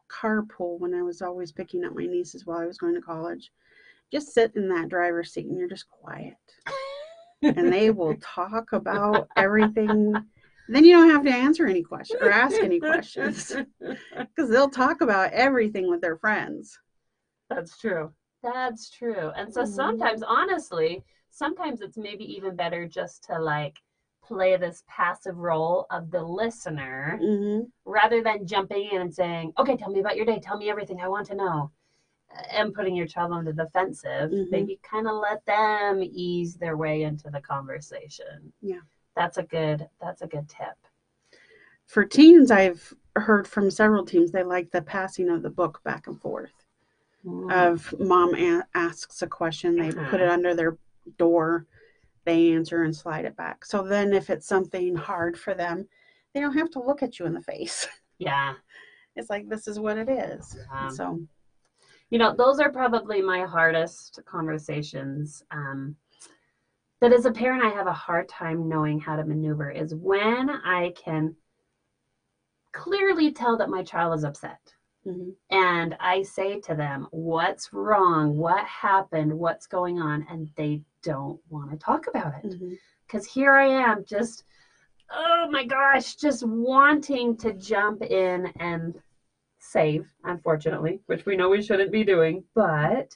carpool 0.10 0.80
when 0.80 0.94
I 0.94 1.02
was 1.04 1.22
always 1.22 1.52
picking 1.52 1.84
up 1.86 1.94
my 1.96 2.06
nieces 2.06 2.46
while 2.46 2.60
I 2.60 2.66
was 2.66 2.78
going 2.78 2.96
to 2.96 3.02
college. 3.02 3.52
Just 4.12 4.34
sit 4.34 4.52
in 4.56 4.70
that 4.70 4.90
driver's 4.90 5.32
seat 5.32 5.48
and 5.48 5.58
you're 5.58 5.68
just 5.68 5.90
quiet. 5.90 6.36
And 7.42 7.72
they 7.72 7.90
will 7.90 8.16
talk 8.22 8.72
about 8.74 9.28
everything. 9.36 10.26
Then 10.68 10.86
you 10.86 10.94
don't 10.94 11.10
have 11.10 11.24
to 11.24 11.32
answer 11.32 11.68
any 11.68 11.84
questions 11.84 12.22
or 12.22 12.32
ask 12.32 12.62
any 12.62 12.80
questions 12.80 13.56
because 13.80 14.50
they'll 14.50 14.70
talk 14.70 15.02
about 15.02 15.32
everything 15.32 15.90
with 15.90 16.02
their 16.02 16.18
friends. 16.18 16.80
That's 17.50 17.78
true. 17.78 18.12
That's 18.42 18.90
true. 18.90 19.32
And 19.36 19.54
so 19.54 19.62
Mhm. 19.64 19.68
sometimes, 19.76 20.24
honestly, 20.24 21.04
sometimes 21.30 21.82
it's 21.82 21.98
maybe 21.98 22.24
even 22.36 22.56
better 22.56 22.88
just 22.88 23.24
to 23.26 23.40
like 23.40 23.80
play 24.28 24.56
this 24.58 24.84
passive 24.88 25.38
role 25.38 25.86
of 25.92 26.12
the 26.12 26.22
listener 26.22 27.18
hmm 27.22 27.62
rather 27.86 28.22
than 28.24 28.48
jumping 28.48 28.90
in 28.92 29.02
and 29.02 29.14
saying, 29.14 29.54
okay, 29.60 29.78
tell 29.78 29.92
me 29.92 30.00
about 30.00 30.16
your 30.16 30.26
day. 30.26 30.40
Tell 30.40 30.58
me 30.58 30.70
everything. 30.70 31.00
I 31.02 31.08
want 31.08 31.28
to 31.28 31.36
know. 31.36 31.72
And 32.52 32.74
putting 32.74 32.96
your 32.96 33.06
child 33.06 33.32
on 33.32 33.46
the 33.46 33.54
defensive, 33.54 34.32
Mhm. 34.32 34.50
maybe 34.50 34.80
kind 34.84 35.08
of 35.08 35.16
let 35.18 35.46
them 35.46 36.02
ease 36.04 36.56
their 36.56 36.78
way 36.78 37.04
into 37.04 37.30
the 37.30 37.42
conversation. 37.42 38.52
Yeah. 38.62 38.82
That's 39.16 39.38
a 39.38 39.44
good, 39.44 39.88
that's 40.02 40.22
a 40.24 40.28
good 40.28 40.50
tip. 40.50 40.76
For 41.86 42.04
teens, 42.04 42.50
I've 42.50 42.92
heard 43.16 43.48
from 43.48 43.70
several 43.70 44.04
teams 44.04 44.32
they 44.32 44.44
like 44.44 44.72
the 44.72 44.82
passing 44.82 45.30
of 45.30 45.44
the 45.44 45.50
book 45.52 45.82
back 45.84 46.08
and 46.08 46.20
forth. 46.20 46.52
Mm. 47.24 47.52
of 47.52 47.94
mom 48.00 48.36
a- 48.36 48.68
asks 48.76 49.24
a 49.24 49.28
question, 49.28 49.76
they 49.78 49.92
put 49.92 50.22
it 50.22 50.28
Mhm. 50.28 50.32
under 50.32 50.54
their 50.54 50.78
door, 51.18 51.66
they 52.26 52.54
answer 52.54 52.84
and 52.84 52.96
slide 52.96 53.26
it 53.26 53.36
back. 53.36 53.66
So 53.66 53.84
then, 53.84 54.14
if 54.14 54.30
it's 54.30 54.48
something 54.48 54.96
hard 54.96 55.38
for 55.38 55.54
them, 55.54 55.88
they 56.34 56.42
don't 56.42 56.58
have 56.58 56.72
to 56.72 56.84
look 56.84 57.04
at 57.04 57.20
you 57.20 57.26
in 57.26 57.34
the 57.34 57.42
face. 57.42 57.88
yeah. 58.18 58.54
It's 59.16 59.30
like 59.30 59.48
this 59.48 59.68
is 59.68 59.80
what 59.80 59.98
it 59.98 60.10
is. 60.10 60.58
Yeah. 60.74 60.90
So 60.90 61.22
you 62.10 62.20
know 62.20 62.36
those 62.36 62.60
are 62.60 62.72
probably 62.72 63.22
my 63.22 63.42
hardest 63.42 64.20
conversations 64.26 65.44
um, 65.52 65.96
that 67.02 67.14
as 67.14 67.26
a 67.26 67.32
parent 67.32 67.64
i 67.64 67.70
have 67.70 67.88
a 67.88 67.94
hard 67.94 68.30
time 68.30 68.70
knowing 68.70 69.00
how 69.00 69.16
to 69.16 69.26
maneuver 69.26 69.70
is 69.70 69.94
when 69.96 70.50
i 70.50 70.94
can 70.96 71.36
clearly 72.72 73.32
tell 73.32 73.58
that 73.58 73.70
my 73.70 73.84
child 73.84 74.18
is 74.18 74.24
upset 74.24 74.60
mhm, 75.06 75.34
and 75.52 75.96
i 76.00 76.22
say 76.22 76.60
to 76.60 76.74
them 76.76 77.08
what's 77.12 77.72
wrong? 77.74 78.38
What 78.38 78.66
happened? 78.66 79.32
What's 79.34 79.68
going 79.68 80.00
on? 80.00 80.26
And 80.30 80.50
they 80.56 80.82
don't 81.04 81.40
want 81.50 81.72
to 81.72 81.78
talk 81.78 82.08
about 82.08 82.34
it. 82.44 82.56
Because 83.08 83.26
here 83.26 83.54
I 83.54 83.68
am 83.68 84.04
just 84.06 84.44
oh 85.12 85.48
my 85.52 85.64
gosh, 85.64 86.16
just 86.16 86.44
wanting 86.44 87.38
to 87.38 87.52
jump 87.54 88.02
in 88.02 88.52
and 88.60 89.00
save, 89.60 90.08
unfortunately, 90.24 91.00
which 91.06 91.26
we 91.26 91.36
know 91.36 91.50
we 91.50 91.62
shouldn't 91.62 91.92
be 91.92 92.04
doing, 92.04 92.44
but 92.56 93.16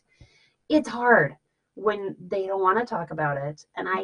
it's 0.69 0.87
hard 0.89 1.35
when 1.75 2.15
they 2.19 2.45
don't 2.45 2.61
want 2.61 2.77
to 2.77 2.85
talk 2.85 3.09
about 3.11 3.37
it 3.37 3.65
and 3.77 3.87
i 3.87 4.03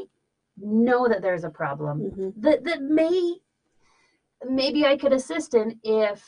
know 0.57 1.07
that 1.07 1.21
there's 1.21 1.43
a 1.43 1.49
problem 1.49 1.99
Mhm. 1.99 2.33
that 2.37 2.63
that 2.63 2.81
may 2.81 3.35
maybe 4.47 4.85
I 4.85 4.95
could 4.95 5.13
assist 5.13 5.53
in 5.53 5.79
if 5.83 6.23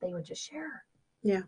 they 0.00 0.12
would 0.12 0.24
just 0.24 0.42
share. 0.42 0.84
Yeah. 1.24 1.42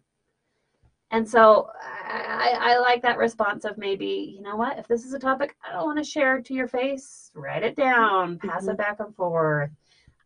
And 1.12 1.28
so 1.28 1.71
I, 1.80 2.56
I 2.59 2.78
like 2.78 3.02
that 3.02 3.16
response 3.18 3.64
of 3.64 3.78
maybe, 3.78 4.35
you 4.37 4.42
know 4.42 4.56
what, 4.56 4.78
if 4.78 4.88
this 4.88 5.04
is 5.04 5.12
a 5.12 5.18
topic 5.21 5.54
I 5.64 5.73
don't 5.73 5.85
want 5.85 5.99
to 5.99 6.04
share 6.04 6.40
to 6.40 6.54
your 6.54 6.66
face, 6.66 7.30
write 7.35 7.62
it 7.62 7.76
down, 7.76 8.38
pass 8.40 8.64
Mhm. 8.64 8.73
it 8.73 8.78
back 8.78 8.99
and 8.99 9.14
forth. 9.14 9.71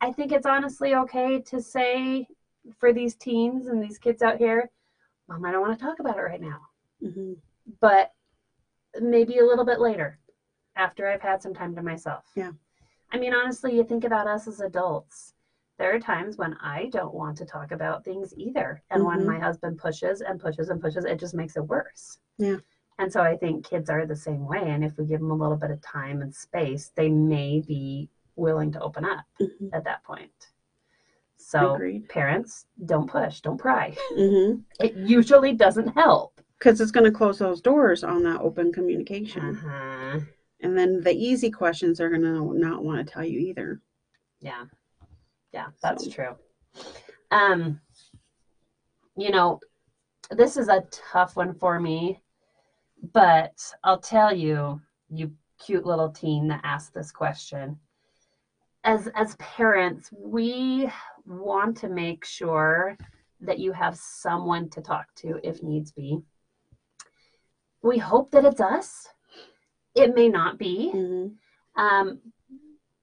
I 0.01 0.11
think 0.13 0.33
it's 0.33 0.47
honestly 0.47 0.95
okay 0.95 1.43
to 1.43 1.61
say 1.61 2.27
for 2.79 2.93
these 2.95 3.15
teens 3.17 3.67
and 3.67 3.83
these 3.83 3.99
kids 3.99 4.23
out 4.23 4.39
here, 4.39 4.71
Mom, 5.29 5.45
I 5.45 5.51
don't 5.53 5.61
want 5.61 5.79
to 5.79 5.85
talk 5.85 6.01
about 6.01 6.17
it 6.17 6.23
right 6.23 6.41
now. 6.41 6.61
Mhm. 7.03 7.37
But 7.81 8.13
maybe 9.01 9.39
a 9.39 9.45
little 9.45 9.65
bit 9.67 9.81
later 9.81 10.19
after 10.77 11.07
I've 11.07 11.21
had 11.21 11.43
some 11.43 11.55
time 11.55 11.75
to 11.77 11.83
myself. 11.83 12.25
Yeah. 12.35 12.53
I 13.13 13.19
mean, 13.19 13.35
honestly, 13.35 13.77
you 13.77 13.85
think 13.85 14.05
about 14.05 14.27
us 14.27 14.49
as 14.49 14.61
adults. 14.61 15.35
There 15.81 15.97
are 15.97 15.99
times 15.99 16.37
when 16.37 16.53
I 16.61 16.91
don't 16.93 17.15
want 17.15 17.39
to 17.39 17.47
talk 17.47 17.73
about 17.73 18.05
things 18.05 18.35
either. 18.37 18.83
And 18.91 19.03
when 19.03 19.21
Mhm. 19.21 19.25
my 19.27 19.39
husband 19.39 19.79
pushes 19.79 20.21
and 20.21 20.39
pushes 20.39 20.69
and 20.69 20.79
pushes, 20.79 21.07
it 21.07 21.19
just 21.19 21.35
makes 21.35 21.57
it 21.57 21.63
worse. 21.67 22.21
Yeah. 22.37 22.59
And 22.99 23.11
so 23.11 23.23
I 23.23 23.35
think 23.35 23.65
kids 23.65 23.89
are 23.89 24.05
the 24.05 24.15
same 24.15 24.45
way. 24.47 24.61
And 24.63 24.85
if 24.85 24.99
we 24.99 25.07
give 25.07 25.21
them 25.21 25.31
a 25.31 25.35
little 25.35 25.57
bit 25.57 25.71
of 25.71 25.81
time 25.81 26.21
and 26.21 26.35
space, 26.35 26.91
they 26.91 27.09
may 27.09 27.61
be 27.63 28.11
willing 28.37 28.71
to 28.73 28.81
open 28.83 29.07
up 29.07 29.25
Mhm. 29.41 29.71
at 29.73 29.85
that 29.85 30.05
point. 30.05 30.53
So, 31.39 31.73
Agreed. 31.77 32.11
parents, 32.11 32.67
don't 32.85 33.09
push, 33.09 33.41
don't 33.41 33.57
pry. 33.57 33.97
Mhm. 34.19 34.65
It 34.81 34.93
usually 34.97 35.55
doesn't 35.55 35.89
help. 35.89 36.43
Because 36.59 36.83
it's 36.83 36.91
going 36.91 37.11
to 37.11 37.19
close 37.19 37.39
those 37.39 37.63
doors 37.63 38.05
on 38.05 38.23
that 38.25 38.43
open 38.43 38.71
communication. 38.71 39.57
Uh-huh. 39.57 40.21
And 40.61 40.77
then 40.77 41.01
the 41.01 41.15
easy 41.15 41.51
questions 41.51 42.03
are 42.03 42.11
going 42.11 42.21
to 42.21 42.53
not 42.53 42.85
want 42.85 42.99
to 42.99 43.11
tell 43.11 43.25
you 43.25 43.39
either. 43.39 43.81
Yeah. 44.41 44.67
Yeah, 45.53 45.69
that's 45.83 46.05
So- 46.05 46.11
true. 46.11 46.37
Um 47.31 47.81
you 49.17 49.31
know, 49.31 49.61
this 50.31 50.57
is 50.57 50.69
a 50.69 50.83
tough 50.91 51.37
one 51.37 51.53
for 51.53 51.79
me, 51.81 52.23
but 53.13 53.53
I'll 53.85 53.99
tell 54.01 54.35
you, 54.35 54.81
you 55.11 55.35
cute 55.59 55.85
little 55.85 56.11
teen 56.11 56.49
that 56.49 56.61
asked 56.65 56.95
this 56.95 57.11
question. 57.13 57.79
As 58.85 59.09
as 59.15 59.37
parents, 59.37 60.11
we 60.17 60.91
want 61.27 61.77
to 61.79 61.89
make 61.89 62.25
sure 62.25 62.97
that 63.41 63.59
you 63.59 63.73
have 63.73 63.97
someone 63.97 64.69
to 64.71 64.81
talk 64.81 65.07
to 65.17 65.39
if 65.47 65.63
needs 65.63 65.93
be. 65.93 66.19
We 67.83 67.99
hope 67.99 68.31
that 68.31 68.45
it's 68.45 68.61
us. 68.61 69.09
It 69.95 70.15
may 70.15 70.29
not 70.29 70.59
be. 70.59 70.93
Mhm. 70.95 71.37
Um, 71.77 72.21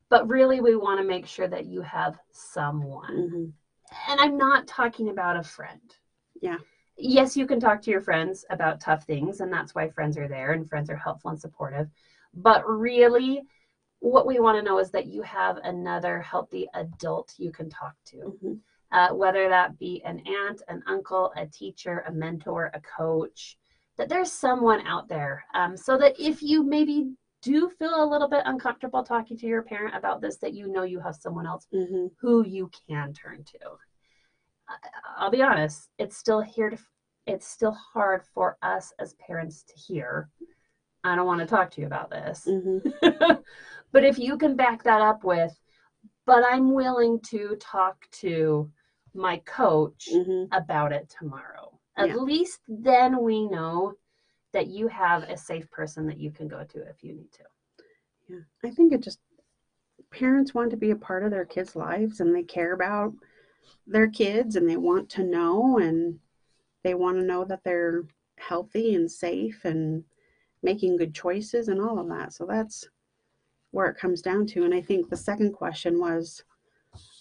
but 0.10 0.28
really, 0.28 0.62
we 0.62 0.76
want 0.76 1.00
to 1.00 1.08
make 1.08 1.28
sure 1.28 1.48
that 1.48 1.66
you 1.66 1.82
have 1.82 2.18
someone. 2.32 3.30
Mhm. 3.30 3.54
And 4.10 4.20
I'm 4.20 4.38
not 4.38 4.68
talking 4.68 5.10
about 5.10 5.38
a 5.38 5.44
friend. 5.44 5.96
Yeah. 6.42 6.58
Yes, 6.98 7.38
you 7.38 7.46
can 7.46 7.60
talk 7.60 7.82
to 7.84 7.92
your 7.92 8.02
friends 8.02 8.46
about 8.50 8.82
tough 8.82 9.04
things, 9.04 9.40
and 9.40 9.52
that's 9.52 9.76
why 9.76 9.90
friends 9.90 10.18
are 10.18 10.28
there 10.28 10.52
and 10.54 10.68
friends 10.68 10.90
are 10.90 10.96
helpful 10.96 11.32
and 11.32 11.40
supportive. 11.40 11.90
But 12.34 12.68
really, 12.68 13.44
what 14.00 14.26
we 14.26 14.40
want 14.40 14.58
to 14.58 14.64
know 14.64 14.80
is 14.80 14.92
that 14.92 15.08
you 15.08 15.22
have 15.24 15.58
another 15.58 16.22
healthy 16.22 16.68
adult 16.74 17.34
you 17.38 17.52
can 17.52 17.70
talk 17.70 17.96
to, 18.06 18.38
Mhm. 18.42 18.60
uh, 18.92 19.14
whether 19.14 19.50
that 19.50 19.78
be 19.78 20.04
an 20.04 20.20
aunt, 20.26 20.62
an 20.68 20.84
uncle, 20.88 21.32
a 21.36 21.48
teacher, 21.48 22.04
a 22.08 22.12
mentor, 22.12 22.72
a 22.74 22.82
coach, 22.82 23.58
that 23.98 24.10
there's 24.10 24.32
someone 24.32 24.86
out 24.86 25.08
there. 25.08 25.44
Um, 25.54 25.76
so 25.76 25.98
that 25.98 26.20
if 26.20 26.42
you 26.42 26.64
maybe 26.64 27.16
do 27.48 27.70
feel 27.80 28.04
a 28.04 28.10
little 28.12 28.28
bit 28.28 28.42
uncomfortable 28.46 29.04
talking 29.04 29.38
to 29.38 29.48
your 29.48 29.62
parent 29.62 29.96
about 29.96 30.20
this, 30.22 30.38
that 30.38 30.54
you 30.54 30.68
know 30.68 30.84
you 30.84 31.00
have 31.00 31.16
someone 31.16 31.48
else 31.48 31.66
Mhm. 31.74 32.12
who 32.20 32.46
you 32.46 32.70
can 32.88 33.14
turn 33.14 33.44
to. 33.46 33.78
I'll 35.18 35.30
be 35.32 35.42
honest, 35.42 35.90
it's 35.98 36.18
still 36.18 36.42
here 36.42 36.70
to, 36.70 36.78
it's 37.26 37.48
still 37.48 37.72
hard 37.72 38.24
for 38.34 38.58
us 38.62 38.94
as 39.00 39.14
parents 39.14 39.64
to 39.64 39.74
hear. 39.76 40.30
I 41.04 41.16
don't 41.16 41.26
want 41.26 41.40
to 41.40 41.46
talk 41.46 41.72
to 41.72 41.82
you 41.82 41.88
about 41.88 42.10
this. 42.10 42.46
Mhm. 42.46 42.82
but 43.94 44.04
if 44.04 44.20
you 44.20 44.38
can 44.38 44.56
back 44.58 44.84
that 44.84 45.02
up 45.02 45.24
with, 45.24 45.58
but 46.26 46.44
I'm 46.46 46.74
willing 46.74 47.22
to 47.32 47.56
talk 47.62 47.96
to 48.24 48.70
my 49.14 49.38
coach 49.46 50.10
Mhm. 50.14 50.50
about 50.52 50.92
it 50.92 51.08
tomorrow. 51.18 51.80
At 51.96 52.10
Yeah. 52.10 52.16
least 52.16 52.60
then 52.68 53.24
we 53.24 53.48
know 53.48 53.94
that 54.58 54.66
you 54.66 54.88
have 54.88 55.22
a 55.22 55.38
safe 55.38 55.70
person 55.70 56.08
that 56.08 56.18
you 56.18 56.32
can 56.32 56.48
go 56.48 56.64
to 56.64 56.80
if 56.90 57.04
you 57.04 57.14
need 57.14 57.32
to. 57.32 57.44
Yeah. 58.28 58.40
I 58.66 58.72
think 58.72 58.92
it 58.92 59.04
just 59.04 59.20
parents 60.10 60.56
want 60.56 60.72
to 60.72 60.78
be 60.78 60.90
a 60.90 60.96
part 60.96 61.24
of 61.24 61.30
their 61.30 61.46
kids' 61.46 61.76
lives 61.76 62.22
and 62.22 62.34
they 62.34 62.42
care 62.42 62.74
about 62.74 63.14
their 63.86 64.08
kids 64.08 64.56
and 64.56 64.68
they 64.68 64.76
want 64.76 65.10
to 65.10 65.24
know 65.24 65.78
and 65.78 66.18
they 66.84 66.96
want 66.96 67.18
to 67.18 67.24
know 67.24 67.46
that 67.46 67.64
they're 67.64 68.06
healthy 68.40 68.96
and 68.96 69.12
safe 69.12 69.64
and 69.64 70.04
making 70.64 70.98
good 70.98 71.14
choices 71.14 71.68
and 71.68 71.80
all 71.80 72.00
of 72.00 72.10
that. 72.10 72.34
So 72.34 72.48
that's 72.48 72.90
where 73.70 73.86
it 73.86 74.00
comes 74.00 74.24
down 74.24 74.48
to. 74.48 74.64
And 74.66 74.74
I 74.74 74.82
think 74.82 75.08
the 75.08 75.18
second 75.18 75.54
question 75.54 76.00
was 76.00 76.44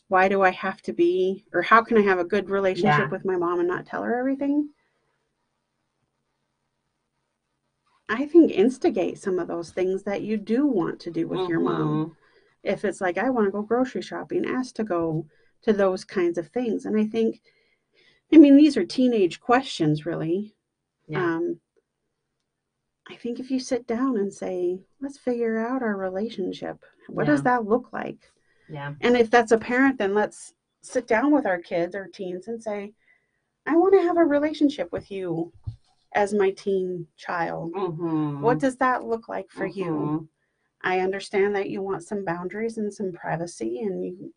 why 0.09 0.27
do 0.27 0.41
I 0.41 0.53
have 0.53 0.81
to 0.83 0.95
be 0.95 1.45
or 1.53 1.61
how 1.61 1.83
can 1.83 1.99
I 1.99 2.03
have 2.03 2.19
a 2.19 2.25
good 2.25 2.49
relationship 2.49 2.99
Yeah. 2.99 3.11
with 3.11 3.27
my 3.27 3.37
mom 3.37 3.59
and 3.59 3.69
not 3.69 3.85
tell 3.85 4.03
her 4.05 4.19
everything? 4.19 4.71
I 8.09 8.27
think 8.27 8.53
instigate 8.53 9.19
some 9.19 9.39
of 9.39 9.49
those 9.49 9.71
things 9.71 10.05
that 10.05 10.23
you 10.23 10.37
do 10.37 10.67
want 10.67 11.01
to 11.01 11.11
do 11.11 11.27
with 11.27 11.49
your 11.49 11.61
mom 11.61 12.07
Mhm. 12.07 12.17
if 12.63 12.85
it's 12.85 13.01
like 13.01 13.19
I 13.19 13.31
want 13.31 13.47
to 13.47 13.51
go 13.53 13.63
grocery 13.63 14.03
shopping, 14.03 14.45
ask 14.47 14.75
to 14.77 14.85
go 14.85 15.27
to 15.63 15.73
those 15.73 16.05
kinds 16.05 16.39
of 16.39 16.49
things. 16.49 16.85
And 16.85 16.97
I 16.97 17.05
think, 17.07 17.41
I 18.33 18.39
mean, 18.39 18.57
these 18.57 18.77
are 18.77 18.85
teenage 18.85 19.41
questions, 19.41 20.07
really. 20.07 20.55
Yeah. 21.09 21.37
Um, 21.37 21.61
I 23.09 23.15
think 23.17 23.39
if 23.39 23.51
you 23.51 23.61
sit 23.61 23.87
down 23.87 24.17
and 24.17 24.33
say, 24.33 24.81
let's 25.01 25.17
figure 25.19 25.59
out 25.59 25.83
our 25.83 25.97
relationship, 25.97 26.85
what 27.09 27.27
does 27.27 27.43
that 27.45 27.65
look 27.67 27.93
like? 27.93 28.33
yeah. 28.69 28.95
And 29.01 29.17
if 29.17 29.31
that's 29.31 29.53
a 29.53 29.59
parent, 29.59 29.97
then 29.99 30.13
let's 30.13 30.53
sit 30.83 31.07
down 31.07 31.31
with 31.33 31.47
our 31.47 31.59
kids 31.61 31.95
or 31.95 32.09
teens 32.09 32.49
and 32.49 32.61
say, 32.61 32.95
I 33.65 33.77
want 33.77 33.95
to 33.95 34.03
have 34.03 34.17
a 34.17 34.25
relationship 34.25 34.91
with 34.93 35.09
you 35.11 35.53
as 36.15 36.33
my 36.33 36.51
teen 36.51 37.07
child. 37.17 37.73
Mhm. 37.75 38.41
What 38.41 38.59
does 38.59 38.77
that 38.77 39.05
look 39.05 39.29
like 39.29 39.51
for 39.51 39.67
you? 39.67 39.85
Mhm. 39.87 40.29
I 40.83 41.01
understand 41.01 41.55
that 41.57 41.69
you 41.69 41.83
want 41.83 42.05
some 42.05 42.25
boundaries 42.25 42.79
and 42.79 42.93
some 42.93 43.13
privacy, 43.13 43.81
and 43.81 44.05
you 44.05 44.35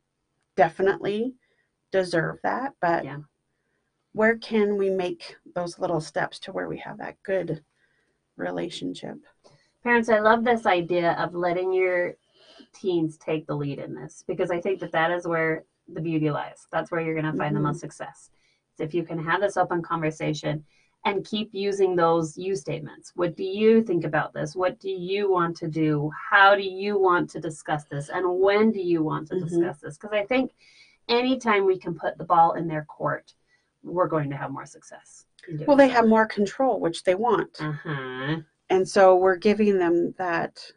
definitely 0.55 1.35
deserve 1.91 2.39
that. 2.43 2.73
But 2.81 3.03
Yeah. 3.03 3.21
where 4.13 4.37
can 4.37 4.77
we 4.77 4.89
make 4.89 5.37
those 5.53 5.79
little 5.79 6.01
steps 6.01 6.39
to 6.39 6.51
where 6.51 6.67
we 6.67 6.77
have 6.77 6.97
that 6.97 7.21
good 7.23 7.63
relationship? 8.35 9.17
Parents, 9.83 10.09
I 10.09 10.19
love 10.19 10.43
this 10.43 10.65
idea 10.65 11.13
of 11.13 11.35
letting 11.35 11.71
your 11.71 12.15
teens 12.73 13.17
take 13.17 13.47
the 13.47 13.55
lead 13.55 13.79
in 13.79 13.95
this 13.95 14.23
because 14.27 14.51
I 14.51 14.59
think 14.59 14.79
that 14.79 14.91
that 14.91 15.11
is 15.11 15.27
where 15.27 15.65
the 15.87 16.01
beauty 16.01 16.29
lies. 16.31 16.67
That's 16.71 16.91
where 16.91 17.01
you're 17.01 17.19
going 17.19 17.31
to 17.31 17.37
find 17.37 17.55
the 17.55 17.59
Mhm. 17.59 17.63
most 17.63 17.79
success. 17.79 18.29
So 18.75 18.83
if 18.83 18.93
you 18.93 19.03
can 19.03 19.19
have 19.19 19.41
this 19.41 19.57
open 19.57 19.81
conversation 19.81 20.65
and 21.05 21.25
keep 21.25 21.49
using 21.53 21.95
those 21.95 22.37
you 22.37 22.55
statements. 22.55 23.13
What 23.15 23.35
do 23.35 23.43
you 23.43 23.81
think 23.83 24.03
about 24.03 24.33
this? 24.33 24.55
What 24.55 24.79
do 24.79 24.89
you 24.89 25.31
want 25.31 25.55
to 25.57 25.67
do? 25.67 26.11
How 26.29 26.55
do 26.55 26.61
you 26.63 26.99
want 26.99 27.29
to 27.31 27.39
discuss 27.39 27.85
this? 27.85 28.09
And 28.09 28.39
when 28.39 28.71
do 28.71 28.81
you 28.81 29.01
want 29.03 29.27
to 29.29 29.35
Mhm. 29.35 29.47
discuss 29.47 29.79
this? 29.79 29.97
Because 29.97 30.13
I 30.13 30.25
think 30.25 30.53
anytime 31.07 31.65
we 31.65 31.79
can 31.79 31.95
put 31.95 32.17
the 32.17 32.25
ball 32.25 32.53
in 32.53 32.67
their 32.67 32.83
court, 32.85 33.33
we're 33.81 34.07
going 34.07 34.29
to 34.29 34.35
have 34.35 34.51
more 34.51 34.65
success. 34.65 35.25
Well, 35.65 35.77
they 35.77 35.87
have 35.87 36.07
more 36.07 36.27
control, 36.27 36.79
which 36.81 37.03
they 37.03 37.15
want. 37.15 37.61
Uh-huh. 37.61 38.41
And 38.69 38.87
so 38.87 39.15
we're 39.15 39.37
giving 39.37 39.77
them 39.79 40.11
that 40.17 40.71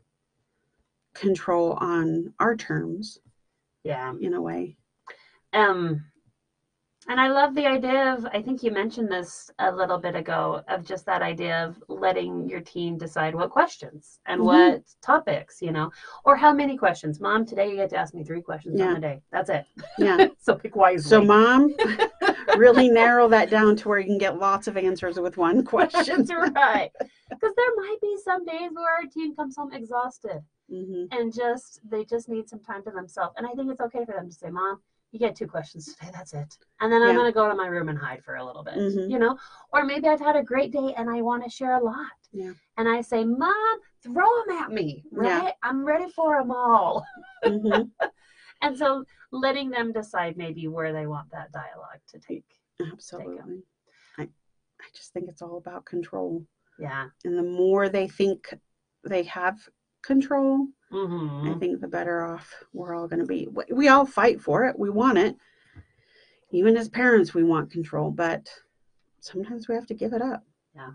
control 1.14 1.72
on 1.72 2.32
our 2.38 2.56
terms 2.56 3.18
Yeah. 3.82 4.14
in 4.20 4.34
a 4.34 4.40
way. 4.40 4.76
Um, 5.52 6.04
and 7.08 7.20
I 7.20 7.28
love 7.28 7.54
the 7.54 7.66
idea 7.66 8.14
of, 8.14 8.26
I 8.26 8.40
think 8.42 8.62
you 8.62 8.70
mentioned 8.70 9.10
this 9.10 9.50
a 9.58 9.70
little 9.70 9.98
bit 9.98 10.14
ago, 10.14 10.62
of 10.68 10.84
just 10.84 11.04
that 11.06 11.22
idea 11.22 11.64
of 11.66 11.82
letting 11.88 12.48
your 12.48 12.60
teen 12.60 12.96
decide 12.96 13.34
what 13.34 13.50
questions 13.50 14.20
and 14.26 14.40
Mhm. 14.40 14.44
what 14.44 14.82
topics, 15.02 15.60
you 15.60 15.72
know, 15.72 15.90
or 16.24 16.36
how 16.36 16.52
many 16.52 16.76
questions. 16.76 17.20
Mom, 17.20 17.44
today 17.44 17.70
you 17.70 17.76
get 17.76 17.90
to 17.90 17.96
ask 17.96 18.14
me 18.14 18.24
three 18.24 18.42
questions 18.42 18.78
Yeah. 18.78 18.88
on 18.88 18.94
the 18.94 19.00
day. 19.00 19.22
That's 19.30 19.50
it. 19.50 19.66
Yeah. 19.98 20.28
so 20.38 20.54
pick 20.54 20.76
wisely. 20.76 21.08
So, 21.08 21.22
mom, 21.22 21.74
really 22.56 22.88
narrow 22.88 23.28
that 23.28 23.50
down 23.50 23.76
to 23.76 23.88
where 23.88 23.98
you 23.98 24.06
can 24.06 24.18
get 24.18 24.38
lots 24.38 24.68
of 24.68 24.76
answers 24.76 25.18
with 25.18 25.36
one 25.36 25.64
question. 25.74 26.24
That's 26.24 26.54
right. 26.54 26.90
Because 27.30 27.54
there 27.56 27.74
might 27.76 27.98
be 28.00 28.16
some 28.24 28.44
days 28.44 28.70
where 28.72 28.90
our 28.94 29.06
teen 29.12 29.34
comes 29.34 29.56
home 29.56 29.72
exhausted 29.72 30.42
hmm 30.70 31.04
and 31.10 31.34
just, 31.34 31.80
they 31.90 32.04
just 32.04 32.28
need 32.28 32.48
some 32.48 32.60
time 32.60 32.82
to 32.84 32.90
themselves. 32.90 33.34
And 33.36 33.46
I 33.46 33.50
think 33.50 33.70
it's 33.70 33.80
okay 33.80 34.04
for 34.06 34.14
them 34.14 34.28
to 34.28 34.34
say, 34.34 34.48
Mom, 34.48 34.80
you 35.12 35.18
get 35.18 35.36
two 35.36 35.46
questions 35.46 35.94
today. 35.94 36.10
That's 36.12 36.32
it. 36.32 36.56
And 36.80 36.90
then 36.90 37.02
I'm 37.02 37.14
going 37.14 37.26
to 37.30 37.34
go 37.34 37.46
to 37.48 37.54
my 37.54 37.66
room 37.66 37.90
and 37.90 37.98
hide 37.98 38.24
for 38.24 38.36
a 38.36 38.44
little 38.44 38.64
bit, 38.64 38.74
Mhm. 38.74 39.10
you 39.10 39.18
know? 39.18 39.38
Or 39.72 39.84
maybe 39.84 40.08
I've 40.08 40.20
had 40.20 40.36
a 40.36 40.42
great 40.42 40.72
day 40.72 40.94
and 40.96 41.08
I 41.10 41.20
want 41.20 41.44
to 41.44 41.50
share 41.50 41.74
a 41.74 41.84
lot. 41.84 42.06
Yeah. 42.32 42.52
And 42.78 42.88
I 42.88 43.02
say, 43.02 43.22
Mom, 43.22 43.78
throw 44.02 44.26
them 44.46 44.56
at 44.56 44.70
me, 44.72 45.04
Yeah. 45.12 45.50
I'm 45.62 45.84
ready 45.84 46.10
for 46.10 46.40
them 46.40 46.50
all. 46.50 47.06
Mhm. 47.44 47.90
And 48.64 48.78
so 48.78 49.04
letting 49.32 49.70
them 49.70 49.92
decide 49.92 50.36
maybe 50.36 50.68
where 50.68 50.92
they 50.92 51.08
want 51.08 51.28
that 51.32 51.50
dialogue 51.50 51.98
to 52.10 52.20
take. 52.20 52.44
Absolutely. 52.80 53.64
I, 54.18 54.22
I 54.22 54.84
just 54.94 55.12
think 55.12 55.28
it's 55.28 55.42
all 55.42 55.56
about 55.58 55.84
control. 55.84 56.46
Yeah. 56.78 57.08
And 57.24 57.36
the 57.36 57.42
more 57.42 57.88
they 57.88 58.06
think 58.06 58.54
they 59.02 59.24
have 59.24 59.68
control, 60.02 60.66
I 60.92 60.96
hmm 60.96 61.58
think 61.58 61.80
the 61.80 61.88
better 61.88 62.22
off 62.24 62.52
we're 62.72 62.94
all 62.94 63.08
going 63.08 63.20
to 63.20 63.26
be. 63.26 63.48
We- 63.50 63.72
We 63.72 63.88
all 63.88 64.04
fight 64.06 64.40
for 64.40 64.64
it. 64.66 64.78
We 64.78 64.90
want 64.90 65.18
it. 65.18 65.36
Even 66.50 66.76
as 66.76 66.88
parents, 66.88 67.32
we 67.34 67.44
want 67.44 67.70
control, 67.70 68.10
but 68.10 68.48
sometimes 69.20 69.68
we 69.68 69.74
have 69.74 69.86
to 69.86 69.94
give 69.94 70.12
it 70.12 70.20
up. 70.22 70.44
Yeah. 70.74 70.90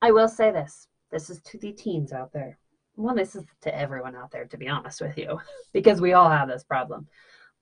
I 0.00 0.12
will 0.12 0.28
say 0.28 0.50
this. 0.52 0.86
This 1.10 1.30
is 1.30 1.40
to 1.42 1.58
the 1.58 1.72
teens 1.72 2.12
out 2.12 2.32
there. 2.32 2.58
Well, 2.96 3.14
this 3.14 3.34
is 3.34 3.44
to 3.62 3.76
everyone 3.76 4.14
out 4.14 4.30
there, 4.30 4.44
to 4.44 4.56
be 4.56 4.68
honest 4.68 5.00
with 5.00 5.18
you, 5.18 5.40
because 5.72 6.00
we 6.00 6.12
all 6.12 6.30
have 6.30 6.48
this 6.48 6.62
problem. 6.62 7.08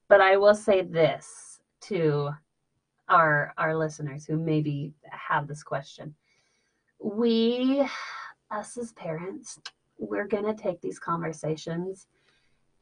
But 0.08 0.20
I 0.20 0.36
will 0.36 0.54
say 0.54 0.82
this 0.82 1.60
to 1.82 2.30
our 3.08 3.52
our 3.56 3.76
listeners 3.76 4.24
who 4.26 4.36
maybe 4.36 4.92
have 5.10 5.46
this 5.48 5.62
question. 5.62 6.14
We, 7.02 7.86
us 8.50 8.76
as 8.76 8.92
parents, 8.92 9.58
we're 10.02 10.26
gonna 10.26 10.54
take 10.54 10.80
these 10.80 10.98
conversations 10.98 12.06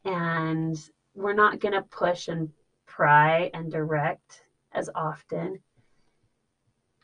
and 0.05 0.77
we're 1.13 1.33
not 1.33 1.59
gonna 1.59 1.83
push 1.91 2.27
and 2.27 2.49
pry 2.85 3.49
and 3.53 3.71
direct 3.71 4.43
as 4.71 4.89
often 4.95 5.59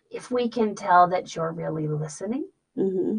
if 0.09 0.31
we 0.31 0.47
can 0.49 0.75
tell 0.75 1.07
that 1.07 1.35
you're 1.35 1.51
really 1.51 1.87
listening 1.87 2.47
hmm 2.75 3.17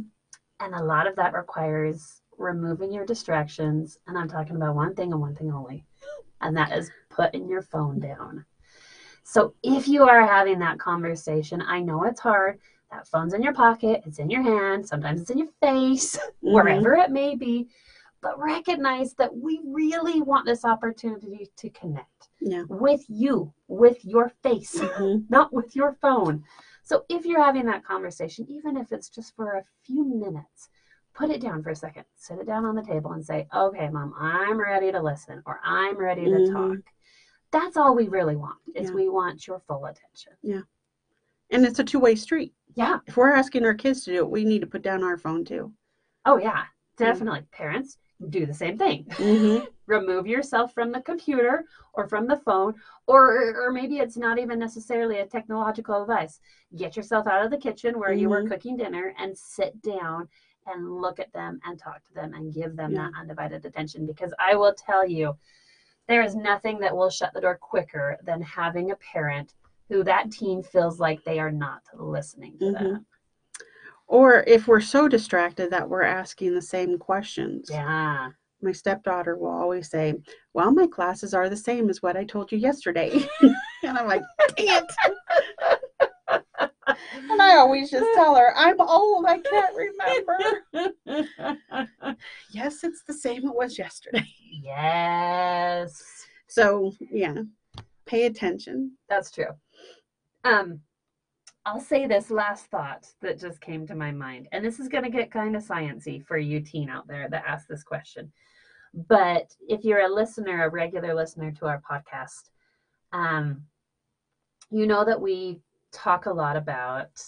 and 0.60 0.74
a 0.74 0.82
lot 0.82 1.06
of 1.06 1.16
that 1.16 1.34
requires 1.34 2.20
removing 2.38 2.92
your 2.92 3.04
distractions. 3.04 3.98
And 4.06 4.16
I'm 4.16 4.28
talking 4.28 4.56
about 4.56 4.74
one 4.74 4.94
thing 4.94 5.12
and 5.12 5.20
one 5.20 5.34
thing 5.34 5.52
only, 5.52 5.84
and 6.40 6.56
that 6.56 6.72
is 6.72 6.90
putting 7.10 7.48
your 7.48 7.62
phone 7.62 7.98
down. 7.98 8.44
So 9.24 9.54
if 9.62 9.88
you 9.88 10.04
are 10.04 10.24
having 10.26 10.60
that 10.60 10.78
conversation, 10.78 11.60
I 11.60 11.80
know 11.80 12.04
it's 12.04 12.20
hard. 12.20 12.58
That 12.90 13.06
phone's 13.06 13.34
in 13.34 13.42
your 13.42 13.52
pocket, 13.52 14.02
it's 14.06 14.18
in 14.18 14.30
your 14.30 14.42
hand, 14.42 14.86
sometimes 14.88 15.20
it's 15.20 15.30
in 15.30 15.38
your 15.38 15.52
face, 15.60 16.16
Mm-hmm. 16.42 16.54
wherever 16.54 16.94
it 16.94 17.10
may 17.10 17.34
be. 17.34 17.68
But 18.20 18.38
recognize 18.38 19.14
that 19.14 19.34
we 19.36 19.60
really 19.64 20.20
want 20.22 20.46
this 20.46 20.64
opportunity 20.64 21.50
to 21.56 21.70
connect 21.70 22.28
Yeah. 22.40 22.64
with 22.68 23.04
you, 23.08 23.52
with 23.68 24.04
your 24.04 24.30
face 24.42 24.78
hmm 24.82 25.18
not 25.28 25.52
with 25.52 25.76
your 25.76 25.92
phone. 26.00 26.42
So 26.82 27.04
if 27.10 27.26
you're 27.26 27.42
having 27.42 27.66
that 27.66 27.84
conversation, 27.84 28.46
even 28.48 28.76
if 28.76 28.92
it's 28.92 29.08
just 29.10 29.36
for 29.36 29.56
a 29.56 29.64
few 29.84 30.04
minutes, 30.04 30.70
put 31.14 31.28
it 31.30 31.40
down 31.40 31.62
for 31.62 31.70
a 31.70 31.76
second. 31.76 32.04
Sit 32.16 32.38
it 32.38 32.46
down 32.46 32.64
on 32.64 32.74
the 32.74 32.82
table 32.82 33.12
and 33.12 33.24
say, 33.24 33.46
okay, 33.54 33.88
mom, 33.90 34.14
I'm 34.18 34.58
ready 34.58 34.90
to 34.90 35.00
listen 35.02 35.42
or 35.44 35.60
I'm 35.62 35.98
ready 35.98 36.24
to 36.24 36.38
Mhm. 36.38 36.50
talk. 36.52 36.78
That's 37.50 37.76
all 37.76 37.94
we 37.94 38.08
really 38.08 38.36
want 38.36 38.58
is 38.74 38.88
Yeah. 38.88 38.94
we 38.94 39.08
want 39.08 39.46
your 39.46 39.58
full 39.60 39.84
attention. 39.84 40.32
And 41.50 41.64
it's 41.64 41.78
a 41.78 41.84
two 41.84 41.98
way 41.98 42.14
street. 42.14 42.52
Yeah. 42.74 42.98
If 43.06 43.16
we're 43.16 43.32
asking 43.32 43.64
our 43.64 43.74
kids 43.74 44.04
to 44.04 44.12
do 44.12 44.18
it, 44.18 44.30
we 44.30 44.44
need 44.44 44.60
to 44.60 44.66
put 44.66 44.82
down 44.82 45.02
our 45.02 45.16
phone 45.16 45.44
too. 45.44 45.72
Oh 46.24 46.38
yeah, 46.38 46.64
definitely. 46.96 47.42
Parents 47.52 47.96
do 48.28 48.46
the 48.46 48.54
same 48.54 48.76
thing. 48.76 49.04
Mm-hmm. 49.10 49.64
remove 49.86 50.26
yourself 50.26 50.74
from 50.74 50.92
the 50.92 51.00
computer 51.00 51.64
or 51.94 52.06
from 52.06 52.26
the 52.26 52.36
phone 52.36 52.74
or 53.06 53.54
or 53.66 53.72
maybe 53.72 53.98
it's 53.98 54.18
not 54.18 54.38
even 54.38 54.58
necessarily 54.58 55.20
a 55.20 55.26
technological 55.26 56.00
device 56.00 56.40
get 56.76 56.94
yourself 56.94 57.26
out 57.26 57.42
of 57.42 57.50
the 57.50 57.56
kitchen 57.56 57.98
where 57.98 58.12
you 58.12 58.28
were 58.28 58.42
Mhm. 58.42 58.48
cooking 58.50 58.76
dinner 58.76 59.14
and 59.18 59.36
sit 59.38 59.80
down 59.80 60.28
and 60.66 61.00
look 61.00 61.18
at 61.18 61.32
them 61.32 61.58
and 61.64 61.78
talk 61.78 62.04
to 62.04 62.12
them 62.12 62.34
and 62.34 62.52
give 62.52 62.76
them 62.76 62.92
that 62.92 63.12
undivided 63.18 63.64
attention 63.64 64.04
because 64.04 64.34
i 64.38 64.54
will 64.54 64.74
tell 64.74 65.08
you 65.08 65.34
there 66.06 66.20
is 66.22 66.34
nothing 66.36 66.78
that 66.80 66.94
will 66.94 67.08
shut 67.08 67.32
the 67.32 67.40
door 67.40 67.56
quicker 67.56 68.18
than 68.22 68.42
having 68.42 68.90
a 68.90 68.96
parent 68.96 69.54
who 69.88 70.04
that 70.04 70.30
teen 70.30 70.62
feels 70.62 71.00
like 71.00 71.22
they 71.24 71.38
are 71.38 71.50
not 71.50 71.82
listening 71.94 72.58
to 72.58 72.64
Mhm. 72.66 72.78
them 72.78 73.06
Or 74.06 74.42
if 74.46 74.66
we're 74.66 74.80
so 74.80 75.06
distracted 75.08 75.70
that 75.70 75.88
we're 75.88 76.02
asking 76.02 76.54
the 76.54 76.62
same 76.62 76.98
questions. 76.98 77.68
yeah 77.70 78.30
My 78.60 78.72
stepdaughter 78.72 79.36
will 79.36 79.50
always 79.50 79.88
say, 79.88 80.14
Well, 80.52 80.72
my 80.72 80.86
classes 80.88 81.32
are 81.34 81.48
the 81.48 81.56
same 81.56 81.88
as 81.90 82.02
what 82.02 82.16
I 82.16 82.24
told 82.24 82.50
you 82.50 82.58
yesterday. 82.58 83.28
and 83.82 83.96
I'm 83.98 84.06
like, 84.08 84.22
Dang 84.56 84.82
it. 84.82 84.92
And 87.12 87.40
I 87.42 87.56
always 87.56 87.90
just 87.90 88.08
tell 88.14 88.34
her, 88.34 88.52
I'm 88.56 88.80
old. 88.80 89.26
I 89.26 89.38
can't 89.38 89.76
remember. 89.76 90.38
yes, 92.50 92.82
it's 92.82 93.02
the 93.04 93.14
same 93.14 93.46
it 93.46 93.54
was 93.54 93.78
yesterday. 93.78 94.26
yes 94.50 96.26
So, 96.48 96.92
yeah, 97.12 97.42
pay 98.06 98.26
attention. 98.26 98.96
That's 99.08 99.30
true. 99.30 99.52
Um, 100.44 100.80
I'll 101.64 101.80
say 101.80 102.06
this 102.06 102.30
last 102.30 102.66
thought 102.66 103.06
that 103.20 103.38
just 103.38 103.60
came 103.60 103.86
to 103.86 103.94
my 103.94 104.10
mind, 104.10 104.48
and 104.52 104.64
this 104.64 104.80
is 104.80 104.88
going 104.88 105.04
to 105.04 105.10
get 105.10 105.30
kind 105.30 105.56
of 105.56 105.64
sciency 105.64 106.24
for 106.24 106.38
you 106.38 106.60
teen 106.60 106.88
out 106.88 107.06
there 107.06 107.28
that 107.28 107.44
asked 107.46 107.68
this 107.68 107.82
question. 107.82 108.32
But 108.94 109.54
if 109.68 109.84
you're 109.84 110.00
a 110.00 110.08
listener, 110.08 110.64
a 110.64 110.70
regular 110.70 111.14
listener 111.14 111.52
to 111.52 111.66
our 111.66 111.82
podcast, 111.88 112.50
um, 113.12 113.62
you 114.70 114.86
know 114.86 115.04
that 115.04 115.20
we 115.20 115.60
talk 115.92 116.26
a 116.26 116.32
lot 116.32 116.56
about 116.56 117.20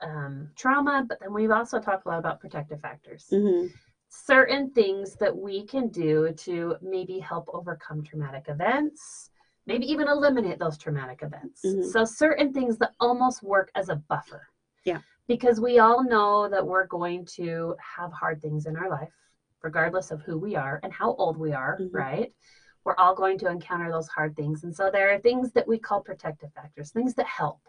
um, 0.00 0.50
trauma, 0.56 1.04
but 1.08 1.18
then 1.20 1.32
we've 1.32 1.50
also 1.50 1.80
talked 1.80 2.06
a 2.06 2.08
lot 2.08 2.18
about 2.18 2.40
protective 2.40 2.80
factors 2.80 3.26
hmm 3.30 3.66
certain 4.10 4.70
things 4.72 5.14
that 5.14 5.34
we 5.34 5.64
can 5.64 5.88
do 5.88 6.32
to 6.36 6.76
maybe 6.82 7.18
help 7.18 7.48
overcome 7.52 8.02
traumatic 8.02 8.44
events, 8.48 9.29
maybe 9.70 9.86
even 9.88 10.08
eliminate 10.08 10.58
those 10.58 10.76
traumatic 10.76 11.22
events. 11.22 11.64
Mhm. 11.64 11.84
So, 11.84 12.04
certain 12.04 12.52
things 12.52 12.76
that 12.78 12.92
almost 12.98 13.40
work 13.40 13.70
as 13.76 13.88
a 13.88 13.94
buffer. 13.94 14.48
Yeah. 14.84 14.98
Because 15.28 15.60
we 15.60 15.78
all 15.78 16.02
know 16.02 16.48
that 16.48 16.66
we're 16.66 16.86
going 16.86 17.24
to 17.36 17.76
have 17.96 18.10
hard 18.12 18.42
things 18.42 18.66
in 18.66 18.76
our 18.76 18.88
life, 18.90 19.14
regardless 19.62 20.10
of 20.10 20.22
who 20.22 20.36
we 20.36 20.56
are 20.56 20.80
and 20.82 20.92
how 20.92 21.14
old 21.14 21.36
we 21.36 21.52
are, 21.52 21.78
Mhm. 21.78 21.90
right? 21.92 22.34
We're 22.82 22.96
all 22.96 23.14
going 23.14 23.38
to 23.38 23.48
encounter 23.48 23.92
those 23.92 24.08
hard 24.08 24.34
things. 24.34 24.64
And 24.64 24.74
so, 24.74 24.90
there 24.90 25.12
are 25.12 25.20
things 25.20 25.52
that 25.52 25.68
we 25.68 25.78
call 25.78 26.00
protective 26.00 26.52
factors, 26.52 26.90
things 26.90 27.14
that 27.14 27.26
help, 27.26 27.60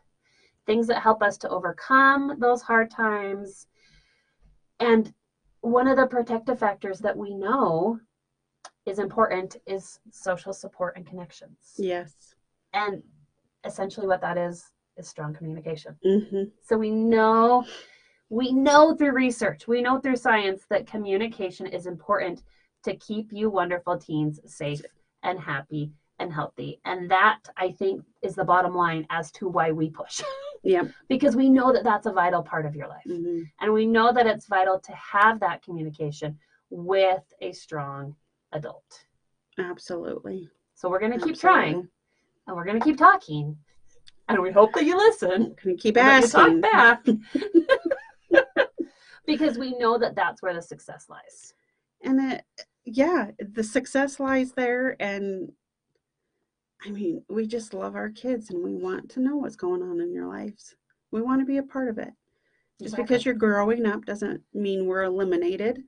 things 0.66 0.88
that 0.88 1.04
help 1.04 1.22
us 1.22 1.38
to 1.40 1.50
overcome 1.50 2.40
those 2.40 2.64
hard 2.64 2.90
times. 2.90 3.68
And 4.80 5.14
one 5.60 5.88
of 5.88 5.98
the 5.98 6.08
protective 6.08 6.58
factors 6.58 7.00
that 7.02 7.16
we 7.16 7.36
know 7.36 8.00
is 8.86 9.00
important 9.00 9.58
is 9.68 10.00
social 10.12 10.54
support 10.54 10.96
and 10.96 11.06
connections. 11.06 11.74
Yes. 11.78 12.14
And 12.74 13.02
essentially 13.64 14.08
what 14.08 14.22
that 14.22 14.38
is 14.38 14.66
is 14.98 15.08
strong 15.08 15.34
communication. 15.34 15.98
hmm 16.04 16.44
So 16.62 16.78
we 16.78 16.90
know 16.90 17.66
we 18.30 18.54
know 18.54 18.96
through 18.96 19.12
research, 19.12 19.68
we 19.68 19.82
know 19.82 20.00
through 20.00 20.16
science 20.16 20.64
that 20.70 20.88
communication 20.88 21.68
is 21.68 21.86
important 21.86 22.42
to 22.86 22.96
keep 22.96 23.34
you 23.34 23.50
wonderful 23.50 23.98
teens 23.98 24.40
safe 24.46 24.82
and 25.22 25.38
happy 25.38 25.92
and 26.18 26.32
healthy. 26.32 26.80
And 26.86 27.12
that 27.12 27.40
I 27.58 27.72
think 27.72 28.04
is 28.22 28.36
the 28.36 28.46
bottom 28.46 28.74
line 28.74 29.06
as 29.10 29.32
to 29.34 29.48
why 29.48 29.72
we 29.72 29.90
push. 29.90 30.22
Yep. 30.64 30.92
because 31.10 31.36
we 31.36 31.50
know 31.50 31.74
that 31.74 31.84
that's 31.84 32.06
a 32.06 32.12
vital 32.12 32.44
part 32.44 32.68
of 32.68 32.76
your 32.76 32.88
life. 32.88 33.02
hmm 33.08 33.42
And 33.60 33.74
we 33.74 33.88
know 33.88 34.14
that 34.14 34.28
it's 34.28 34.46
vital 34.46 34.80
to 34.82 34.92
have 34.92 35.40
that 35.40 35.64
communication 35.64 36.38
with 36.70 37.24
a 37.42 37.52
strong 37.52 38.16
adult. 38.52 39.06
Absolutely. 39.58 40.50
So 40.76 40.90
we're 40.90 41.00
going 41.00 41.18
to 41.18 41.26
keep 41.26 41.40
trying 41.40 41.88
and 42.48 42.56
we're 42.56 42.66
going 42.66 42.80
to 42.80 42.84
keep 42.84 42.98
talking. 42.98 43.58
And 44.28 44.42
we 44.42 44.52
hope 44.52 44.74
that 44.74 44.86
you 44.86 44.98
listen. 44.98 45.56
Can 45.56 45.78
keep 45.78 45.98
you 45.98 46.04
talk 46.04 46.24
asking? 46.24 46.62
back. 46.62 47.06
because 49.26 49.58
we 49.58 49.78
know 49.78 49.98
that 49.98 50.16
that's 50.16 50.42
where 50.42 50.54
the 50.54 50.62
success 50.62 51.08
lies. 51.10 51.54
and 52.04 52.34
it 52.34 52.44
yeah 52.86 53.32
the 53.54 53.64
success 53.64 54.20
lies 54.20 54.54
there 54.54 54.96
and 55.00 55.52
i 56.86 56.90
mean 56.90 57.24
we 57.30 57.46
just 57.46 57.74
love 57.74 57.96
our 57.96 58.10
kids 58.10 58.50
and 58.50 58.64
we 58.64 58.74
want 58.74 59.10
to 59.10 59.20
know 59.20 59.36
what's 59.36 59.56
going 59.56 59.84
on 59.84 60.02
in 60.02 60.12
your 60.12 60.28
lives 60.28 60.76
we 61.12 61.22
want 61.22 61.40
to 61.40 61.46
be 61.46 61.58
a 61.58 61.64
part 61.64 61.88
of 61.88 61.98
it 61.98 62.12
just 62.82 62.96
because 62.96 63.24
you're 63.24 63.36
growing 63.36 63.86
up 63.86 64.04
doesn't 64.06 64.42
mean 64.54 64.88
we're 64.88 65.04
eliminated 65.04 65.84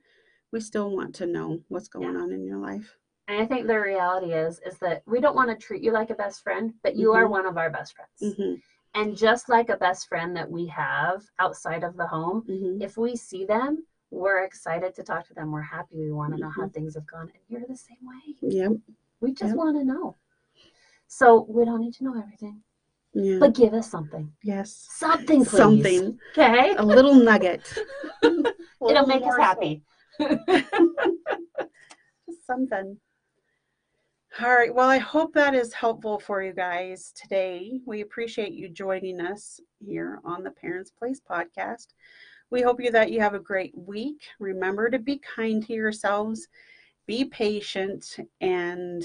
we 0.54 0.60
still 0.60 0.94
want 0.94 1.12
to 1.16 1.26
know 1.26 1.60
what's 1.68 1.88
going 1.88 2.14
Yeah. 2.14 2.22
on 2.22 2.32
in 2.32 2.44
your 2.44 2.58
life 2.58 2.96
And 3.26 3.42
I 3.42 3.46
think 3.46 3.66
the 3.66 3.80
reality 3.80 4.32
is 4.32 4.60
is 4.64 4.78
that 4.78 5.02
we 5.06 5.18
don't 5.20 5.34
want 5.34 5.50
to 5.50 5.56
treat 5.66 5.82
you 5.82 5.90
like 5.92 6.10
a 6.10 6.14
best 6.14 6.42
friend, 6.44 6.72
but 6.84 6.94
you 6.94 7.12
are 7.12 7.24
Mhm. 7.24 7.30
one 7.36 7.46
of 7.46 7.56
our 7.58 7.70
best 7.70 7.94
friends. 7.96 8.36
hmm 8.36 8.54
And 8.94 9.16
just 9.16 9.48
like 9.48 9.68
a 9.70 9.76
best 9.86 10.06
friend 10.10 10.36
that 10.36 10.48
we 10.56 10.66
have 10.68 11.18
outside 11.44 11.82
of 11.88 11.96
the 11.96 12.06
home, 12.06 12.42
hmm 12.42 12.80
if 12.86 12.96
we 12.96 13.16
see 13.16 13.44
them, 13.44 13.84
we're 14.10 14.44
excited 14.44 14.94
to 14.94 15.02
talk 15.02 15.26
to 15.26 15.34
them. 15.34 15.50
We're 15.50 15.70
happy. 15.78 15.96
We 16.06 16.12
want 16.12 16.34
to 16.34 16.38
know 16.42 16.50
how 16.58 16.66
Mhm. 16.66 16.74
things 16.74 16.94
have 16.94 17.06
gone. 17.14 17.28
And 17.34 17.42
you're 17.48 17.66
the 17.66 17.82
same 17.88 18.02
way. 18.12 18.24
yep 18.42 18.72
We 19.20 19.32
just 19.32 19.50
Yep. 19.54 19.56
want 19.62 19.76
to 19.78 19.84
know. 19.92 20.16
So 21.08 21.26
we 21.56 21.64
don't 21.64 21.80
need 21.80 21.94
to 21.98 22.04
know 22.04 22.16
everything, 22.24 22.62
Yeah. 23.12 23.40
but 23.40 23.54
give 23.54 23.72
us 23.80 23.90
something. 23.90 24.26
yes. 24.52 24.68
Something, 25.04 25.40
please. 25.44 25.56
Something. 25.64 26.20
Okay. 26.30 26.74
A 26.76 26.84
little 26.84 27.14
nugget. 27.14 27.64
It'll 28.90 29.06
make 29.14 29.26
us 29.32 29.36
happy. 29.48 29.74
Just 30.20 30.68
something. 32.46 32.98
All 34.40 34.52
right. 34.52 34.74
Well, 34.74 34.88
I 34.88 34.98
hope 34.98 35.32
that 35.34 35.54
is 35.54 35.72
helpful 35.72 36.18
for 36.18 36.42
you 36.42 36.52
guys 36.52 37.12
today. 37.14 37.80
We 37.86 38.00
appreciate 38.00 38.52
you 38.52 38.68
joining 38.68 39.20
us 39.20 39.60
here 39.78 40.20
on 40.24 40.42
the 40.42 40.50
Parents 40.50 40.90
Place 40.90 41.20
podcast. 41.20 41.88
We 42.50 42.60
hope 42.60 42.80
you 42.80 42.90
that 42.90 43.12
you 43.12 43.20
have 43.20 43.34
a 43.34 43.38
great 43.38 43.72
week. 43.76 44.22
Remember 44.40 44.90
to 44.90 44.98
be 44.98 45.18
kind 45.18 45.64
to 45.66 45.72
yourselves, 45.72 46.48
be 47.06 47.24
patient, 47.26 48.16
and 48.40 49.04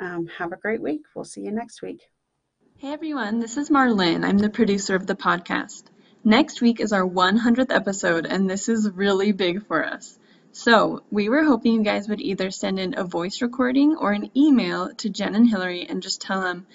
um, 0.00 0.26
have 0.26 0.52
a 0.52 0.56
great 0.56 0.82
week. 0.82 1.02
We'll 1.14 1.24
see 1.24 1.42
you 1.42 1.52
next 1.52 1.80
week. 1.80 2.02
Hey 2.78 2.92
everyone, 2.92 3.38
this 3.38 3.56
is 3.56 3.70
Marlene. 3.70 4.24
I'm 4.24 4.38
the 4.38 4.50
producer 4.50 4.96
of 4.96 5.06
the 5.06 5.14
podcast. 5.14 5.84
Next 6.24 6.60
week 6.60 6.78
is 6.78 6.92
our 6.92 7.04
100th 7.04 7.74
episode, 7.74 8.26
and 8.26 8.48
this 8.48 8.68
is 8.68 8.88
really 8.88 9.32
big 9.32 9.66
for 9.66 9.84
us. 9.84 10.16
So, 10.52 11.02
we 11.10 11.28
were 11.28 11.42
hoping 11.42 11.72
you 11.72 11.82
guys 11.82 12.08
would 12.08 12.20
either 12.20 12.52
send 12.52 12.78
in 12.78 12.96
a 12.96 13.02
voice 13.02 13.42
recording 13.42 13.96
or 13.96 14.12
an 14.12 14.30
email 14.36 14.94
to 14.98 15.10
Jen 15.10 15.34
and 15.34 15.48
Hilary 15.48 15.84
and 15.84 16.00
just 16.00 16.20
tell 16.20 16.40
them 16.40 16.68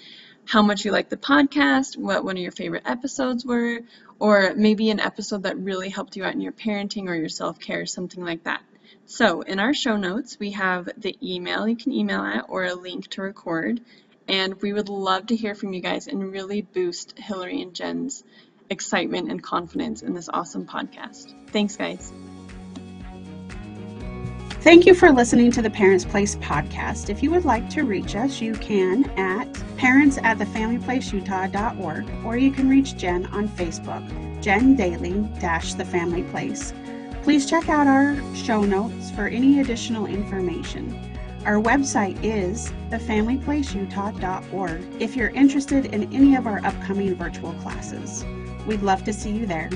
how 0.44 0.60
much 0.60 0.84
you 0.84 0.92
like 0.92 1.08
the 1.08 1.16
podcast, 1.16 1.96
what 1.96 2.24
one 2.24 2.36
of 2.36 2.42
your 2.42 2.52
favorite 2.52 2.82
episodes 2.84 3.46
were, 3.46 3.80
or 4.18 4.52
maybe 4.54 4.90
an 4.90 5.00
episode 5.00 5.44
that 5.44 5.56
really 5.56 5.88
helped 5.88 6.16
you 6.16 6.24
out 6.24 6.34
in 6.34 6.42
your 6.42 6.52
parenting 6.52 7.08
or 7.08 7.14
your 7.14 7.30
self 7.30 7.58
care, 7.58 7.86
something 7.86 8.22
like 8.22 8.44
that. 8.44 8.62
So, 9.06 9.40
in 9.40 9.60
our 9.60 9.72
show 9.72 9.96
notes, 9.96 10.38
we 10.38 10.50
have 10.50 10.90
the 10.98 11.16
email 11.22 11.66
you 11.66 11.76
can 11.76 11.92
email 11.92 12.20
at 12.20 12.44
or 12.50 12.64
a 12.64 12.74
link 12.74 13.06
to 13.12 13.22
record. 13.22 13.80
And 14.28 14.60
we 14.60 14.74
would 14.74 14.90
love 14.90 15.28
to 15.28 15.36
hear 15.36 15.54
from 15.54 15.72
you 15.72 15.80
guys 15.80 16.06
and 16.06 16.32
really 16.32 16.60
boost 16.60 17.18
Hilary 17.18 17.62
and 17.62 17.72
Jen's 17.72 18.22
excitement 18.70 19.30
and 19.30 19.42
confidence 19.42 20.02
in 20.02 20.14
this 20.14 20.28
awesome 20.32 20.66
podcast. 20.66 21.34
Thanks, 21.48 21.76
guys. 21.76 22.12
Thank 24.60 24.86
you 24.86 24.94
for 24.94 25.10
listening 25.10 25.50
to 25.52 25.62
the 25.62 25.70
Parents 25.70 26.04
Place 26.04 26.34
podcast. 26.36 27.10
If 27.10 27.22
you 27.22 27.30
would 27.30 27.44
like 27.44 27.70
to 27.70 27.84
reach 27.84 28.16
us, 28.16 28.40
you 28.40 28.54
can 28.54 29.08
at 29.18 29.52
parents 29.76 30.18
at 30.18 30.38
thefamilyplaceutah.org 30.38 32.24
or 32.24 32.36
you 32.36 32.50
can 32.50 32.68
reach 32.68 32.96
Jen 32.96 33.26
on 33.26 33.48
Facebook, 33.48 34.42
Jen 34.42 34.74
Daly 34.74 35.28
dash 35.40 35.74
the 35.74 35.84
Family 35.84 36.24
Place. 36.24 36.74
Please 37.22 37.48
check 37.48 37.68
out 37.68 37.86
our 37.86 38.16
show 38.34 38.62
notes 38.62 39.12
for 39.12 39.28
any 39.28 39.60
additional 39.60 40.06
information. 40.06 41.08
Our 41.44 41.62
website 41.62 42.18
is 42.22 42.72
thefamilyplaceutah.org 42.90 45.00
if 45.00 45.14
you're 45.14 45.30
interested 45.30 45.86
in 45.86 46.12
any 46.12 46.34
of 46.34 46.46
our 46.46 46.64
upcoming 46.66 47.14
virtual 47.14 47.52
classes. 47.54 48.24
We'd 48.68 48.82
love 48.82 49.02
to 49.04 49.14
see 49.14 49.30
you 49.30 49.46
there. 49.46 49.70